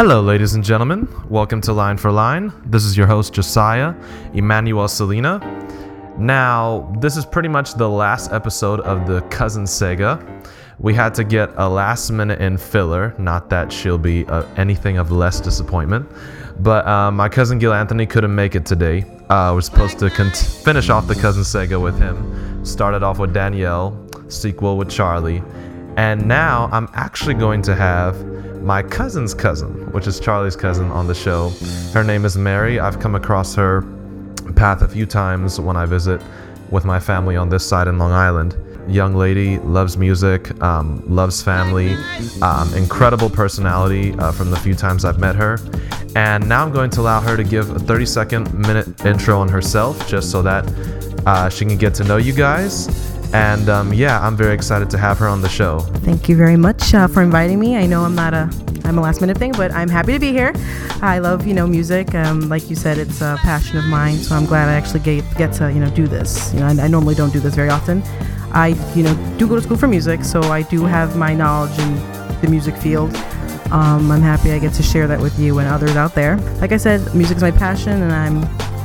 Hello, 0.00 0.22
ladies 0.22 0.54
and 0.54 0.64
gentlemen. 0.64 1.06
Welcome 1.28 1.60
to 1.60 1.74
Line 1.74 1.98
for 1.98 2.10
Line. 2.10 2.54
This 2.64 2.86
is 2.86 2.96
your 2.96 3.06
host, 3.06 3.34
Josiah 3.34 3.94
Emmanuel 4.32 4.88
Selena. 4.88 5.38
Now, 6.16 6.90
this 7.00 7.18
is 7.18 7.26
pretty 7.26 7.50
much 7.50 7.74
the 7.74 7.86
last 7.86 8.32
episode 8.32 8.80
of 8.80 9.06
the 9.06 9.20
Cousin 9.28 9.66
Saga. 9.66 10.42
We 10.78 10.94
had 10.94 11.12
to 11.16 11.22
get 11.22 11.50
a 11.56 11.68
last 11.68 12.10
minute 12.12 12.40
in 12.40 12.56
filler, 12.56 13.14
not 13.18 13.50
that 13.50 13.70
she'll 13.70 13.98
be 13.98 14.24
uh, 14.24 14.46
anything 14.56 14.96
of 14.96 15.12
less 15.12 15.38
disappointment. 15.38 16.10
But 16.60 16.86
uh, 16.86 17.10
my 17.10 17.28
cousin 17.28 17.58
Gil 17.58 17.74
Anthony 17.74 18.06
couldn't 18.06 18.34
make 18.34 18.54
it 18.54 18.64
today. 18.64 19.04
Uh, 19.28 19.52
we're 19.54 19.60
supposed 19.60 19.98
to 19.98 20.08
finish 20.08 20.88
off 20.88 21.08
the 21.08 21.14
Cousin 21.14 21.44
Saga 21.44 21.78
with 21.78 21.98
him. 21.98 22.64
Started 22.64 23.02
off 23.02 23.18
with 23.18 23.34
Danielle, 23.34 24.02
sequel 24.30 24.78
with 24.78 24.88
Charlie. 24.88 25.42
And 25.96 26.26
now 26.26 26.68
I'm 26.72 26.88
actually 26.94 27.34
going 27.34 27.62
to 27.62 27.74
have 27.74 28.24
my 28.62 28.82
cousin's 28.82 29.34
cousin, 29.34 29.90
which 29.92 30.06
is 30.06 30.20
Charlie's 30.20 30.56
cousin, 30.56 30.90
on 30.90 31.06
the 31.06 31.14
show. 31.14 31.50
Her 31.92 32.04
name 32.04 32.24
is 32.24 32.36
Mary. 32.36 32.78
I've 32.78 33.00
come 33.00 33.14
across 33.14 33.54
her 33.54 33.82
path 34.54 34.82
a 34.82 34.88
few 34.88 35.06
times 35.06 35.58
when 35.58 35.76
I 35.76 35.86
visit 35.86 36.20
with 36.70 36.84
my 36.84 37.00
family 37.00 37.36
on 37.36 37.48
this 37.48 37.66
side 37.66 37.88
in 37.88 37.98
Long 37.98 38.12
Island. 38.12 38.56
Young 38.88 39.14
lady, 39.14 39.58
loves 39.58 39.96
music, 39.96 40.60
um, 40.62 41.02
loves 41.06 41.42
family, 41.42 41.94
um, 42.42 42.72
incredible 42.74 43.30
personality 43.30 44.12
uh, 44.18 44.32
from 44.32 44.50
the 44.50 44.56
few 44.56 44.74
times 44.74 45.04
I've 45.04 45.18
met 45.18 45.36
her. 45.36 45.58
And 46.16 46.48
now 46.48 46.64
I'm 46.64 46.72
going 46.72 46.90
to 46.90 47.00
allow 47.00 47.20
her 47.20 47.36
to 47.36 47.44
give 47.44 47.70
a 47.70 47.78
30 47.78 48.06
second 48.06 48.54
minute 48.54 49.04
intro 49.04 49.38
on 49.38 49.48
herself 49.48 50.08
just 50.08 50.30
so 50.30 50.42
that 50.42 50.66
uh, 51.26 51.48
she 51.48 51.64
can 51.64 51.76
get 51.76 51.94
to 51.94 52.04
know 52.04 52.16
you 52.16 52.32
guys 52.32 52.88
and 53.32 53.68
um, 53.68 53.92
yeah, 53.92 54.24
I'm 54.24 54.36
very 54.36 54.54
excited 54.54 54.90
to 54.90 54.98
have 54.98 55.18
her 55.18 55.28
on 55.28 55.40
the 55.42 55.48
show. 55.48 55.80
Thank 55.80 56.28
you 56.28 56.36
very 56.36 56.56
much 56.56 56.94
uh, 56.94 57.06
for 57.06 57.22
inviting 57.22 57.58
me. 57.58 57.76
I 57.76 57.86
know 57.86 58.04
I'm 58.04 58.14
not 58.14 58.34
a 58.34 58.50
I'm 58.84 58.98
a 58.98 59.02
last 59.02 59.20
minute 59.20 59.38
thing, 59.38 59.52
but 59.52 59.70
I'm 59.72 59.88
happy 59.88 60.12
to 60.12 60.18
be 60.18 60.32
here. 60.32 60.52
I 61.00 61.18
love 61.18 61.46
you 61.46 61.54
know 61.54 61.66
music. 61.66 62.14
Um, 62.14 62.48
like 62.48 62.68
you 62.68 62.76
said, 62.76 62.98
it's 62.98 63.20
a 63.20 63.36
passion 63.40 63.78
of 63.78 63.84
mine, 63.84 64.16
so 64.16 64.34
I'm 64.34 64.46
glad 64.46 64.68
I 64.68 64.72
actually 64.74 65.00
get 65.00 65.24
get 65.36 65.52
to 65.54 65.72
you 65.72 65.80
know 65.80 65.90
do 65.90 66.06
this. 66.06 66.52
You 66.52 66.60
know, 66.60 66.66
I, 66.66 66.84
I 66.84 66.88
normally 66.88 67.14
don't 67.14 67.32
do 67.32 67.40
this 67.40 67.54
very 67.54 67.68
often. 67.68 68.02
I 68.52 68.68
you 68.94 69.04
know 69.04 69.36
do 69.38 69.46
go 69.46 69.54
to 69.54 69.62
school 69.62 69.76
for 69.76 69.88
music, 69.88 70.24
so 70.24 70.42
I 70.42 70.62
do 70.62 70.84
have 70.84 71.16
my 71.16 71.34
knowledge 71.34 71.78
in 71.78 71.94
the 72.40 72.48
music 72.48 72.76
field. 72.76 73.14
Um, 73.70 74.10
I'm 74.10 74.22
happy 74.22 74.50
I 74.50 74.58
get 74.58 74.72
to 74.74 74.82
share 74.82 75.06
that 75.06 75.20
with 75.20 75.38
you 75.38 75.60
and 75.60 75.68
others 75.68 75.94
out 75.94 76.16
there. 76.16 76.36
Like 76.60 76.72
I 76.72 76.76
said, 76.76 77.14
music 77.14 77.36
is 77.36 77.42
my 77.42 77.52
passion, 77.52 78.02
and 78.02 78.12
I'm 78.12 78.42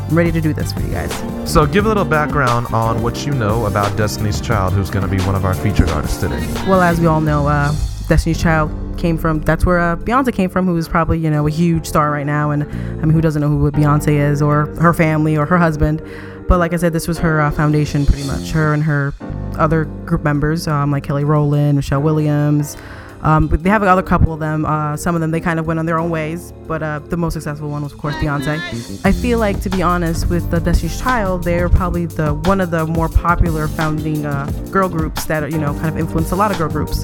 I'm 0.07 0.15
ready 0.15 0.31
to 0.31 0.39
do 0.41 0.53
this 0.53 0.71
for 0.71 0.81
you 0.81 0.91
guys. 0.91 1.51
So, 1.51 1.65
give 1.65 1.85
a 1.85 1.87
little 1.87 2.05
background 2.05 2.67
on 2.67 3.01
what 3.01 3.25
you 3.25 3.33
know 3.33 3.65
about 3.65 3.97
Destiny's 3.97 4.39
Child, 4.39 4.73
who's 4.73 4.91
going 4.91 5.07
to 5.07 5.09
be 5.09 5.21
one 5.23 5.33
of 5.33 5.45
our 5.45 5.55
featured 5.55 5.89
artists 5.89 6.19
today. 6.19 6.45
Well, 6.67 6.81
as 6.81 6.99
we 6.99 7.07
all 7.07 7.21
know, 7.21 7.47
uh, 7.47 7.73
Destiny's 8.07 8.39
Child 8.39 8.71
came 8.99 9.17
from 9.17 9.41
that's 9.41 9.65
where 9.65 9.79
uh, 9.79 9.95
Beyonce 9.95 10.31
came 10.31 10.49
from, 10.49 10.67
who 10.67 10.77
is 10.77 10.87
probably 10.87 11.17
you 11.17 11.29
know 11.31 11.47
a 11.47 11.49
huge 11.49 11.87
star 11.87 12.11
right 12.11 12.25
now, 12.25 12.51
and 12.51 12.63
I 12.63 13.05
mean 13.05 13.11
who 13.11 13.21
doesn't 13.21 13.41
know 13.41 13.49
who 13.49 13.71
Beyonce 13.71 14.09
is 14.09 14.43
or 14.43 14.67
her 14.75 14.93
family 14.93 15.37
or 15.37 15.47
her 15.47 15.57
husband. 15.57 16.03
But 16.47 16.59
like 16.59 16.73
I 16.73 16.77
said, 16.77 16.93
this 16.93 17.07
was 17.07 17.17
her 17.17 17.41
uh, 17.41 17.49
foundation 17.49 18.05
pretty 18.05 18.27
much. 18.27 18.51
Her 18.51 18.75
and 18.75 18.83
her 18.83 19.11
other 19.57 19.85
group 19.85 20.23
members, 20.23 20.67
um, 20.67 20.91
like 20.91 21.03
Kelly 21.03 21.23
Rowland, 21.23 21.77
Michelle 21.77 22.01
Williams. 22.03 22.77
Um, 23.25 23.47
but 23.47 23.63
they 23.63 23.71
have 23.71 23.81
another 23.81 24.03
couple 24.03 24.31
of 24.33 24.39
them. 24.39 24.65
Uh, 24.65 24.95
some 24.95 25.15
of 25.15 25.21
them 25.21 25.31
they 25.31 25.39
kind 25.39 25.59
of 25.59 25.65
went 25.65 25.79
on 25.79 25.87
their 25.87 25.97
own 25.97 26.11
ways, 26.11 26.53
but 26.67 26.83
uh, 26.83 26.99
the 26.99 27.17
most 27.17 27.33
successful 27.33 27.69
one 27.71 27.81
was 27.81 27.91
of 27.91 27.97
course 27.97 28.13
Beyonce. 28.15 29.03
I 29.03 29.11
feel 29.11 29.39
like, 29.39 29.59
to 29.61 29.69
be 29.69 29.81
honest, 29.81 30.29
with 30.29 30.51
the 30.51 30.59
Destiny's 30.59 31.01
Child, 31.01 31.43
they're 31.43 31.67
probably 31.67 32.05
the 32.05 32.35
one 32.35 32.61
of 32.61 32.69
the 32.69 32.85
more 32.85 33.09
popular 33.09 33.67
founding 33.67 34.27
uh, 34.27 34.45
girl 34.69 34.87
groups 34.87 35.25
that 35.25 35.51
you 35.51 35.57
know 35.57 35.73
kind 35.73 35.87
of 35.87 35.97
influenced 35.97 36.33
a 36.33 36.35
lot 36.35 36.51
of 36.51 36.59
girl 36.59 36.69
groups. 36.69 37.03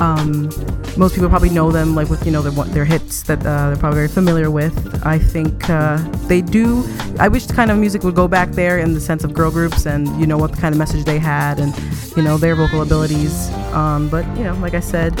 Um, 0.00 0.50
most 0.96 1.14
people 1.14 1.28
probably 1.28 1.50
know 1.50 1.70
them 1.70 1.94
like 1.94 2.08
with 2.08 2.26
you 2.26 2.32
know 2.32 2.42
their 2.42 2.64
their 2.66 2.84
hits 2.84 3.22
that 3.22 3.38
uh, 3.46 3.68
they're 3.68 3.76
probably 3.76 3.98
very 3.98 4.08
familiar 4.08 4.50
with. 4.50 5.06
I 5.06 5.18
think 5.20 5.70
uh, 5.70 5.98
they 6.26 6.40
do. 6.40 6.84
I 7.20 7.28
wish 7.28 7.46
the 7.46 7.54
kind 7.54 7.70
of 7.70 7.78
music 7.78 8.02
would 8.02 8.16
go 8.16 8.26
back 8.26 8.50
there 8.50 8.80
in 8.80 8.92
the 8.94 9.00
sense 9.00 9.22
of 9.22 9.32
girl 9.32 9.52
groups 9.52 9.86
and 9.86 10.08
you 10.20 10.26
know 10.26 10.36
what 10.36 10.52
kind 10.58 10.74
of 10.74 10.80
message 10.80 11.04
they 11.04 11.20
had 11.20 11.60
and 11.60 11.72
you 12.16 12.24
know 12.24 12.38
their 12.38 12.56
vocal 12.56 12.82
abilities. 12.82 13.50
Um, 13.72 14.08
but 14.08 14.26
you 14.36 14.42
know, 14.42 14.54
like 14.54 14.74
I 14.74 14.80
said, 14.80 15.14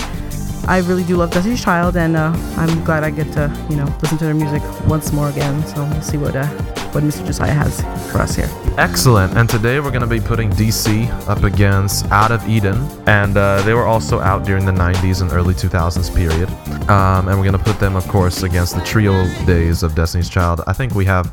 I 0.66 0.78
really 0.78 1.04
do 1.04 1.16
love 1.16 1.30
Destiny's 1.30 1.62
Child, 1.62 1.96
and 1.96 2.16
uh, 2.16 2.32
I'm 2.56 2.82
glad 2.84 3.04
I 3.04 3.10
get 3.10 3.30
to 3.32 3.66
you 3.68 3.76
know 3.76 3.84
listen 4.00 4.18
to 4.18 4.24
their 4.24 4.34
music 4.34 4.62
once 4.86 5.12
more 5.12 5.28
again. 5.28 5.66
So 5.66 5.84
we'll 5.84 6.02
see 6.02 6.16
what 6.16 6.34
uh, 6.34 6.46
what 6.92 7.04
Mr. 7.04 7.26
Josiah 7.26 7.52
has 7.52 7.82
for 8.10 8.18
us 8.18 8.34
here. 8.34 8.48
Excellent. 8.78 9.36
And 9.36 9.48
today 9.48 9.80
we're 9.80 9.90
going 9.90 10.00
to 10.00 10.06
be 10.06 10.20
putting 10.20 10.50
DC 10.50 11.08
up 11.28 11.42
against 11.42 12.06
Out 12.10 12.32
of 12.32 12.48
Eden, 12.48 12.76
and 13.06 13.36
uh, 13.36 13.60
they 13.62 13.74
were 13.74 13.84
also 13.84 14.20
out 14.20 14.44
during 14.46 14.64
the 14.64 14.72
90s 14.72 15.20
and 15.20 15.32
early 15.32 15.54
2000s 15.54 16.14
period. 16.14 16.48
Um, 16.88 17.28
and 17.28 17.38
we're 17.38 17.44
going 17.44 17.58
to 17.58 17.64
put 17.64 17.78
them, 17.78 17.96
of 17.96 18.06
course, 18.08 18.42
against 18.42 18.74
the 18.74 18.82
trio 18.84 19.12
days 19.44 19.82
of 19.82 19.94
Destiny's 19.94 20.30
Child. 20.30 20.62
I 20.66 20.72
think 20.72 20.94
we 20.94 21.04
have 21.04 21.26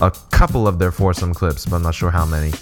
a 0.00 0.10
couple 0.30 0.68
of 0.68 0.78
their 0.78 0.92
foursome 0.92 1.32
clips, 1.32 1.64
but 1.64 1.76
I'm 1.76 1.82
not 1.82 1.94
sure 1.94 2.10
how 2.10 2.26
many. 2.26 2.52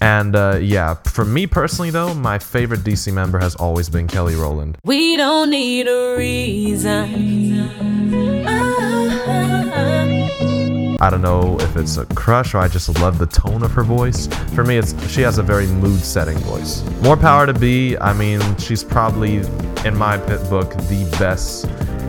And 0.00 0.34
uh, 0.34 0.58
yeah, 0.60 0.94
for 0.94 1.24
me 1.24 1.46
personally, 1.46 1.90
though, 1.90 2.14
my 2.14 2.38
favorite 2.38 2.80
DC 2.80 3.12
member 3.12 3.38
has 3.38 3.54
always 3.56 3.88
been 3.88 4.08
Kelly 4.08 4.34
Rowland. 4.34 4.78
We 4.84 5.16
don't 5.16 5.50
need 5.50 5.88
a 5.88 6.16
reason. 6.16 7.60
I 11.02 11.08
don't 11.08 11.22
know 11.22 11.58
if 11.60 11.76
it's 11.76 11.96
a 11.96 12.04
crush 12.06 12.52
or 12.54 12.58
I 12.58 12.68
just 12.68 13.00
love 13.00 13.18
the 13.18 13.26
tone 13.26 13.62
of 13.62 13.72
her 13.72 13.82
voice. 13.82 14.26
For 14.54 14.64
me, 14.64 14.76
it's 14.76 14.94
she 15.10 15.22
has 15.22 15.38
a 15.38 15.42
very 15.42 15.66
mood-setting 15.66 16.36
voice. 16.40 16.82
More 17.02 17.16
power 17.16 17.46
to 17.46 17.54
be. 17.54 17.96
I 17.96 18.12
mean, 18.12 18.40
she's 18.58 18.84
probably, 18.84 19.36
in 19.86 19.96
my 19.96 20.18
pit 20.18 20.40
book, 20.50 20.74
the 20.74 21.08
best 21.18 21.66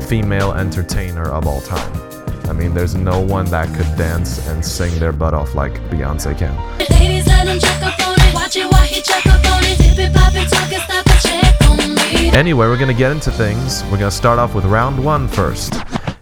female 0.10 0.52
entertainer 0.52 1.30
of 1.30 1.48
all 1.48 1.62
time. 1.62 2.11
I 2.52 2.54
mean, 2.54 2.74
there's 2.74 2.96
no 2.96 3.22
one 3.22 3.46
that 3.46 3.74
could 3.78 3.88
dance 3.96 4.46
and 4.50 4.64
sing 4.64 4.94
their 5.00 5.14
butt 5.14 5.34
off 5.34 5.56
like 5.56 5.72
Beyonce 5.90 6.38
can. 6.38 6.54
Ladies, 7.00 7.26
let 7.26 7.48
him 7.48 7.58
check 7.58 7.82
up 7.82 7.98
on 8.06 8.14
it. 8.18 8.34
Watch 8.34 8.58
it 8.58 8.70
while 8.70 8.84
he 8.84 9.02
check 9.02 9.26
up 9.26 9.40
on 9.54 9.64
it. 9.64 9.78
Dip 9.78 9.98
it, 9.98 10.14
pop 10.14 10.34
it, 10.36 10.50
talk 10.50 10.70
it, 10.70 10.82
stop 10.82 11.06
it, 11.08 11.22
check 11.22 11.70
on 11.70 11.96
me. 11.96 12.30
Anyway, 12.32 12.68
we're 12.68 12.78
gonna 12.78 12.94
get 12.94 13.10
into 13.10 13.32
things. 13.32 13.86
We're 13.86 14.00
gonna 14.00 14.12
start 14.12 14.38
off 14.38 14.54
with 14.54 14.66
round 14.66 15.02
one 15.02 15.30
first. 15.30 15.76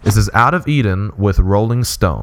This 0.04 0.16
is 0.16 0.30
Out 0.32 0.54
of 0.54 0.68
Eden 0.68 1.10
with 1.18 1.40
Rolling 1.40 1.82
Stone. 1.82 2.22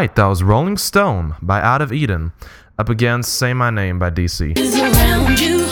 Right, 0.00 0.16
that 0.16 0.26
was 0.26 0.42
Rolling 0.42 0.76
Stone 0.76 1.36
by 1.40 1.60
Out 1.60 1.80
of 1.80 1.92
Eden, 1.92 2.32
up 2.78 2.88
against 2.88 3.34
Say 3.34 3.54
My 3.54 3.70
Name 3.70 4.00
by 4.00 4.10
DC. 4.10 5.63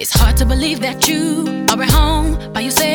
It's 0.00 0.18
hard 0.18 0.38
to 0.38 0.46
believe 0.46 0.80
that 0.80 1.06
you 1.08 1.44
are 1.68 1.82
at 1.82 1.90
home 1.90 2.54
by 2.54 2.60
yourself. 2.60 2.89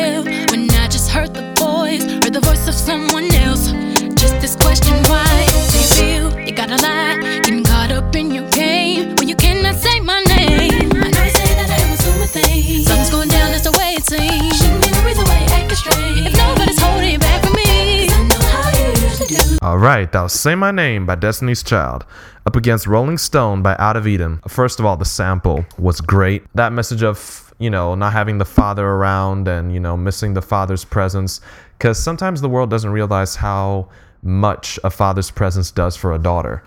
Right, 19.86 20.10
was 20.10 20.26
Say 20.26 20.56
My 20.56 20.72
Name 20.72 21.06
by 21.06 21.14
Destiny's 21.14 21.62
Child 21.62 22.04
up 22.44 22.56
against 22.56 22.88
Rolling 22.88 23.18
Stone 23.18 23.62
by 23.62 23.76
Out 23.78 23.96
of 23.96 24.04
Eden. 24.08 24.40
First 24.48 24.80
of 24.80 24.84
all, 24.84 24.96
the 24.96 25.04
sample 25.04 25.64
was 25.78 26.00
great. 26.00 26.42
That 26.56 26.72
message 26.72 27.04
of, 27.04 27.54
you 27.60 27.70
know, 27.70 27.94
not 27.94 28.12
having 28.12 28.38
the 28.38 28.44
father 28.44 28.84
around 28.84 29.46
and, 29.46 29.72
you 29.72 29.78
know, 29.78 29.96
missing 29.96 30.34
the 30.34 30.42
father's 30.42 30.84
presence. 30.84 31.40
Because 31.78 32.02
sometimes 32.02 32.40
the 32.40 32.48
world 32.48 32.68
doesn't 32.68 32.90
realize 32.90 33.36
how 33.36 33.88
much 34.24 34.76
a 34.82 34.90
father's 34.90 35.30
presence 35.30 35.70
does 35.70 35.94
for 35.94 36.12
a 36.12 36.18
daughter. 36.18 36.64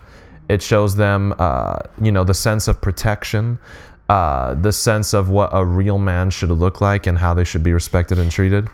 It 0.47 0.61
shows 0.61 0.95
them, 0.95 1.35
uh, 1.39 1.79
you 2.01 2.13
know, 2.13 2.23
the 2.23 2.33
sense 2.33 2.69
of 2.69 2.79
protection, 2.79 3.59
uh, 4.07 4.53
the 4.53 4.71
sense 4.71 5.13
of 5.13 5.27
what 5.27 5.49
a 5.51 5.65
real 5.65 5.97
man 5.97 6.29
should 6.29 6.51
look 6.51 6.79
like 6.79 7.05
and 7.05 7.17
how 7.17 7.33
they 7.33 7.43
should 7.43 7.63
be 7.63 7.73
respected 7.73 8.17
and 8.17 8.31
treated. 8.31 8.69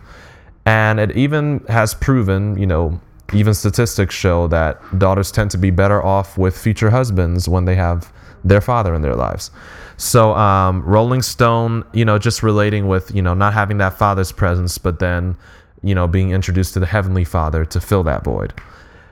And 0.67 0.99
it 0.99 1.17
even 1.17 1.65
has 1.67 1.95
proven, 1.95 2.59
you 2.59 2.67
know, 2.67 3.01
even 3.33 3.53
statistics 3.53 4.13
show 4.13 4.47
that 4.47 4.79
daughters 4.99 5.31
tend 5.31 5.51
to 5.51 5.57
be 5.57 5.71
better 5.71 6.03
off 6.03 6.37
with 6.37 6.57
future 6.57 6.89
husbands 6.89 7.49
when 7.49 7.65
they 7.65 7.75
have 7.75 8.11
their 8.43 8.61
father 8.61 8.93
in 8.93 9.01
their 9.01 9.15
lives. 9.15 9.51
So, 9.97 10.35
um, 10.35 10.83
Rolling 10.83 11.21
Stone, 11.21 11.85
you 11.93 12.05
know, 12.05 12.19
just 12.19 12.43
relating 12.43 12.87
with, 12.87 13.13
you 13.15 13.21
know, 13.21 13.33
not 13.33 13.53
having 13.53 13.77
that 13.79 13.97
father's 13.97 14.31
presence, 14.31 14.77
but 14.77 14.99
then, 14.99 15.37
you 15.81 15.95
know, 15.95 16.07
being 16.07 16.31
introduced 16.31 16.73
to 16.73 16.79
the 16.79 16.85
Heavenly 16.85 17.23
Father 17.23 17.65
to 17.65 17.79
fill 17.79 18.03
that 18.03 18.23
void. 18.23 18.53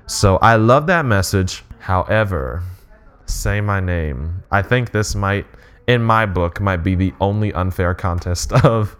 So, 0.08 0.38
I 0.38 0.58
love 0.58 0.88
that 0.88 1.06
message. 1.06 1.64
However, 1.80 2.62
say 3.26 3.62
my 3.62 3.80
name. 3.80 4.44
I 4.52 4.62
think 4.62 4.92
this 4.92 5.16
might, 5.16 5.46
in 5.88 6.02
my 6.04 6.26
book, 6.26 6.62
might 6.62 6.78
be 6.78 6.96
the 6.96 7.14
only 7.20 7.54
unfair 7.54 7.94
contest 7.94 8.52
of 8.64 8.96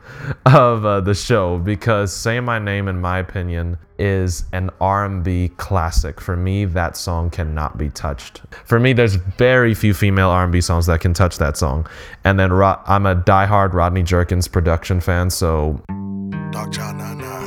of 0.46 0.86
uh, 0.86 1.02
the 1.02 1.14
show 1.14 1.60
because 1.60 2.14
"Say 2.14 2.40
My 2.40 2.60
Name," 2.60 2.88
in 2.88 3.00
my 3.00 3.20
opinion, 3.20 3.78
is 3.98 4.46
an 4.52 4.70
R&B 4.82 5.50
classic. 5.58 6.20
For 6.20 6.36
me, 6.36 6.66
that 6.66 6.98
song 6.98 7.30
cannot 7.30 7.78
be 7.78 7.90
touched. 7.90 8.42
For 8.66 8.80
me, 8.80 8.94
there's 8.94 9.16
very 9.16 9.74
few 9.74 9.94
female 9.94 10.30
R&B 10.30 10.62
songs 10.62 10.88
that 10.88 11.00
can 11.00 11.14
touch 11.14 11.38
that 11.38 11.58
song. 11.58 11.88
And 12.24 12.40
then 12.40 12.52
Ro- 12.52 12.82
I'm 12.86 13.06
a 13.06 13.16
diehard 13.16 13.74
Rodney 13.74 14.04
Jerkins 14.04 14.48
production 14.48 15.00
fan, 15.00 15.30
so 15.30 15.82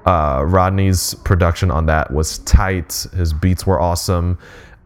uh, 0.07 0.45
Rodney's 0.47 1.15
production 1.15 1.71
on 1.71 1.87
that 1.87 2.13
was 2.13 2.39
tight. 2.39 3.07
His 3.17 3.33
beats 3.33 3.67
were 3.67 3.81
awesome. 3.81 4.39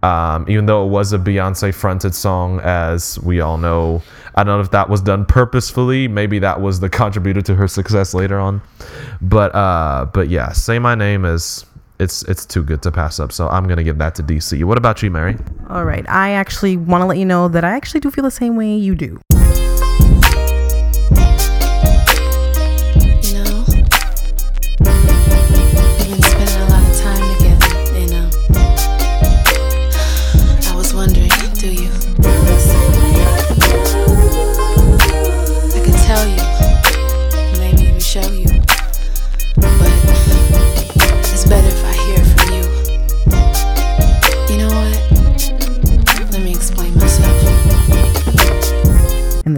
Um, 0.03 0.47
even 0.49 0.67
though 0.67 0.87
it 0.87 0.89
was 0.89 1.13
a 1.13 1.19
Beyonce 1.19 1.75
fronted 1.75 2.15
song, 2.15 2.61
as 2.61 3.19
we 3.21 3.41
all 3.41 3.59
know, 3.59 4.03
I 4.35 4.45
don't 4.45 4.57
know 4.57 4.61
if 4.61 4.71
that 4.71 4.89
was 4.89 5.03
done 5.03 5.27
purposefully. 5.27 6.09
Maybe 6.09 6.39
that 6.39 6.61
was 6.61 6.81
the 6.81 6.89
contributor 6.89 7.43
to 7.43 7.55
her 7.55 7.69
success 7.69 8.15
later 8.15 8.39
on. 8.39 8.63
But 9.21 9.55
uh, 9.55 10.07
but 10.13 10.29
yeah, 10.29 10.53
say 10.53 10.79
my 10.79 10.95
name 10.95 11.25
is 11.25 11.67
it's 11.99 12.23
it's 12.23 12.47
too 12.47 12.63
good 12.63 12.83
to 12.83 12.91
pass 12.91 13.21
up. 13.21 13.31
So 13.31 13.49
I'm 13.49 13.69
gonna 13.69 13.85
give 13.85 13.99
that 13.99 14.15
to 14.17 14.23
DC. 14.23 14.65
What 14.65 14.79
about 14.79 15.03
you, 15.03 15.11
Mary? 15.11 15.37
All 15.69 15.85
right. 15.85 16.09
I 16.09 16.31
actually 16.31 16.77
want 16.77 17.03
to 17.03 17.07
let 17.07 17.19
you 17.19 17.27
know 17.27 17.49
that 17.49 17.65
I 17.65 17.71
actually 17.71 18.01
do 18.01 18.11
feel 18.11 18.25
the 18.25 18.31
same 18.31 18.57
way 18.57 18.75
you 18.75 18.95
do. 18.95 19.21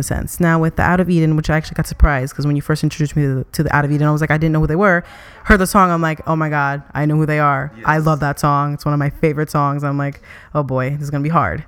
The 0.02 0.06
sense. 0.14 0.40
Now 0.40 0.60
with 0.60 0.76
the 0.76 0.82
Out 0.82 1.00
of 1.00 1.08
Eden, 1.08 1.36
which 1.36 1.48
I 1.48 1.56
actually 1.56 1.76
got 1.76 1.86
surprised 1.86 2.32
because 2.32 2.46
when 2.46 2.56
you 2.56 2.62
first 2.62 2.82
introduced 2.82 3.16
me 3.16 3.22
to 3.22 3.34
the, 3.34 3.44
to 3.44 3.62
the 3.62 3.74
Out 3.74 3.84
of 3.84 3.92
Eden, 3.92 4.06
I 4.06 4.10
was 4.10 4.20
like, 4.20 4.30
I 4.30 4.36
didn't 4.38 4.52
know 4.52 4.60
who 4.60 4.66
they 4.66 4.76
were. 4.76 5.04
Heard 5.44 5.58
the 5.58 5.66
song, 5.66 5.90
I'm 5.90 6.02
like, 6.02 6.20
oh 6.26 6.36
my 6.36 6.48
god, 6.48 6.82
I 6.94 7.06
know 7.06 7.16
who 7.16 7.26
they 7.26 7.38
are. 7.38 7.72
I 7.84 7.98
love 7.98 8.20
that 8.20 8.38
song. 8.38 8.74
It's 8.74 8.84
one 8.84 8.94
of 8.94 8.98
my 8.98 9.10
favorite 9.10 9.50
songs. 9.50 9.84
I'm 9.84 9.98
like, 9.98 10.20
oh 10.54 10.62
boy, 10.62 10.90
this 10.90 11.02
is 11.02 11.10
gonna 11.10 11.22
be 11.22 11.28
hard. 11.30 11.64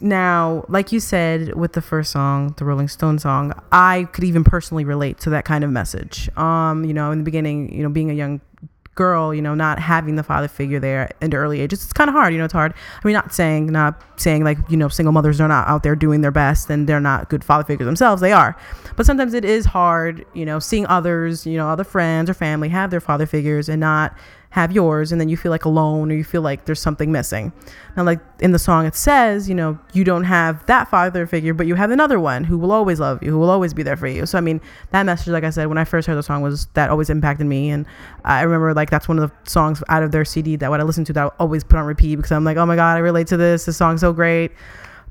Now, 0.00 0.64
like 0.68 0.92
you 0.92 1.00
said 1.00 1.54
with 1.54 1.72
the 1.72 1.80
first 1.80 2.12
song, 2.12 2.54
the 2.58 2.64
Rolling 2.66 2.88
Stone 2.88 3.18
song, 3.18 3.52
I 3.72 4.04
could 4.12 4.24
even 4.24 4.44
personally 4.44 4.84
relate 4.84 5.18
to 5.20 5.30
that 5.30 5.44
kind 5.46 5.64
of 5.64 5.70
message. 5.70 6.28
Um, 6.36 6.84
you 6.84 6.92
know, 6.92 7.10
in 7.12 7.18
the 7.18 7.24
beginning, 7.24 7.72
you 7.72 7.82
know, 7.82 7.88
being 7.88 8.10
a 8.10 8.14
young 8.14 8.40
girl, 8.96 9.32
you 9.32 9.40
know, 9.40 9.54
not 9.54 9.78
having 9.78 10.16
the 10.16 10.22
father 10.22 10.48
figure 10.48 10.80
there 10.80 11.10
in 11.20 11.30
the 11.30 11.36
early 11.36 11.60
ages, 11.60 11.84
it's 11.84 11.92
kind 11.92 12.08
of 12.08 12.14
hard. 12.14 12.32
You 12.32 12.38
know, 12.38 12.46
it's 12.46 12.52
hard. 12.52 12.72
I 12.72 13.06
mean, 13.06 13.14
not 13.14 13.32
saying, 13.32 13.66
not 13.66 14.02
saying 14.16 14.42
like, 14.42 14.58
you 14.68 14.76
know, 14.76 14.88
single 14.88 15.12
mothers 15.12 15.40
are 15.40 15.48
not 15.48 15.68
out 15.68 15.82
there 15.82 15.94
doing 15.94 16.22
their 16.22 16.30
best 16.32 16.68
and 16.68 16.88
they're 16.88 16.98
not 16.98 17.28
good 17.28 17.44
father 17.44 17.62
figures 17.62 17.86
themselves. 17.86 18.20
They 18.20 18.32
are. 18.32 18.56
But 18.96 19.06
sometimes 19.06 19.34
it 19.34 19.44
is 19.44 19.66
hard, 19.66 20.26
you 20.34 20.44
know, 20.44 20.58
seeing 20.58 20.86
others, 20.86 21.46
you 21.46 21.56
know, 21.56 21.68
other 21.68 21.84
friends 21.84 22.28
or 22.28 22.34
family 22.34 22.70
have 22.70 22.90
their 22.90 23.00
father 23.00 23.26
figures 23.26 23.68
and 23.68 23.80
not 23.80 24.16
have 24.50 24.72
yours 24.72 25.12
and 25.12 25.20
then 25.20 25.28
you 25.28 25.36
feel 25.36 25.50
like 25.50 25.64
alone 25.64 26.10
or 26.10 26.14
you 26.14 26.24
feel 26.24 26.42
like 26.42 26.64
there's 26.64 26.80
something 26.80 27.12
missing. 27.12 27.52
Now 27.96 28.04
like 28.04 28.20
in 28.40 28.52
the 28.52 28.58
song 28.58 28.86
it 28.86 28.94
says, 28.94 29.48
you 29.48 29.54
know, 29.54 29.78
you 29.92 30.04
don't 30.04 30.24
have 30.24 30.64
that 30.66 30.88
father 30.88 31.26
figure, 31.26 31.52
but 31.52 31.66
you 31.66 31.74
have 31.74 31.90
another 31.90 32.18
one 32.18 32.44
who 32.44 32.56
will 32.56 32.72
always 32.72 33.00
love 33.00 33.22
you, 33.22 33.30
who 33.30 33.38
will 33.38 33.50
always 33.50 33.74
be 33.74 33.82
there 33.82 33.96
for 33.96 34.06
you. 34.06 34.24
So 34.26 34.38
I 34.38 34.40
mean, 34.40 34.60
that 34.92 35.04
message 35.04 35.28
like 35.28 35.44
I 35.44 35.50
said 35.50 35.66
when 35.66 35.78
I 35.78 35.84
first 35.84 36.06
heard 36.06 36.16
the 36.16 36.22
song 36.22 36.42
was 36.42 36.66
that 36.74 36.90
always 36.90 37.10
impacted 37.10 37.46
me 37.46 37.70
and 37.70 37.86
I 38.24 38.42
remember 38.42 38.72
like 38.74 38.90
that's 38.90 39.08
one 39.08 39.18
of 39.18 39.30
the 39.30 39.50
songs 39.50 39.82
out 39.88 40.02
of 40.02 40.12
their 40.12 40.24
CD 40.24 40.56
that 40.56 40.70
what 40.70 40.80
I 40.80 40.84
listened 40.84 41.06
to 41.08 41.12
that 41.14 41.26
I 41.26 41.30
always 41.38 41.64
put 41.64 41.78
on 41.78 41.84
repeat 41.84 42.16
because 42.16 42.32
I'm 42.32 42.44
like, 42.44 42.56
"Oh 42.56 42.66
my 42.66 42.76
god, 42.76 42.96
I 42.96 43.00
relate 43.00 43.26
to 43.28 43.36
this. 43.36 43.66
This 43.66 43.76
song's 43.76 44.00
so 44.00 44.12
great." 44.12 44.52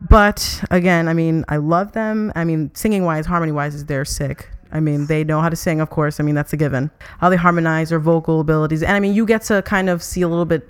But 0.01 0.63
again, 0.71 1.07
I 1.07 1.13
mean, 1.13 1.45
I 1.47 1.57
love 1.57 1.93
them. 1.93 2.31
I 2.35 2.43
mean, 2.43 2.71
singing 2.73 3.05
wise, 3.05 3.25
harmony 3.25 3.51
wise, 3.51 3.75
is 3.75 3.85
they're 3.85 4.05
sick. 4.05 4.49
I 4.75 4.81
mean, 4.81 5.05
they 5.05 5.23
know 5.23 5.39
how 5.39 5.47
to 5.47 5.55
sing, 5.55 5.79
of 5.79 5.89
course. 5.89 6.19
I 6.19 6.23
mean, 6.23 6.35
that's 6.35 6.51
a 6.51 6.57
given. 6.57 6.91
How 7.19 7.29
they 7.29 7.37
harmonize 7.37 7.89
their 7.89 7.99
vocal 7.99 8.41
abilities. 8.41 8.83
And 8.83 8.91
I 8.91 8.99
mean, 8.99 9.13
you 9.13 9.25
get 9.25 9.41
to 9.43 9.61
kind 9.61 9.89
of 9.89 10.03
see 10.03 10.21
a 10.21 10.27
little 10.27 10.43
bit, 10.43 10.69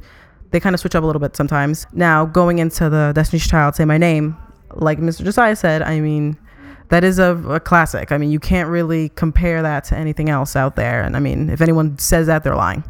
they 0.52 0.60
kind 0.60 0.76
of 0.76 0.80
switch 0.80 0.94
up 0.94 1.04
a 1.04 1.08
little 1.08 1.20
bit 1.20 1.36
sometimes. 1.36 1.88
Now, 1.92 2.24
going 2.26 2.60
into 2.60 2.88
the 2.88 3.14
Destiny's 3.16 3.48
Child, 3.48 3.74
Say 3.74 3.84
My 3.84 3.98
Name, 3.98 4.38
like 4.76 5.00
Mr. 5.00 5.24
Josiah 5.24 5.56
said, 5.56 5.82
I 5.82 6.00
mean, 6.02 6.38
that 6.90 7.04
is 7.04 7.18
a, 7.18 7.36
a 7.50 7.60
classic. 7.60 8.12
I 8.12 8.20
mean, 8.20 8.30
you 8.30 8.40
can't 8.40 8.70
really 8.70 9.10
compare 9.10 9.64
that 9.64 9.86
to 9.86 9.98
anything 9.98 10.30
else 10.30 10.56
out 10.56 10.76
there. 10.76 11.02
And 11.02 11.16
I 11.16 11.20
mean, 11.20 11.50
if 11.50 11.60
anyone 11.60 11.98
says 11.98 12.28
that, 12.28 12.44
they're 12.44 12.56
lying. 12.56 12.84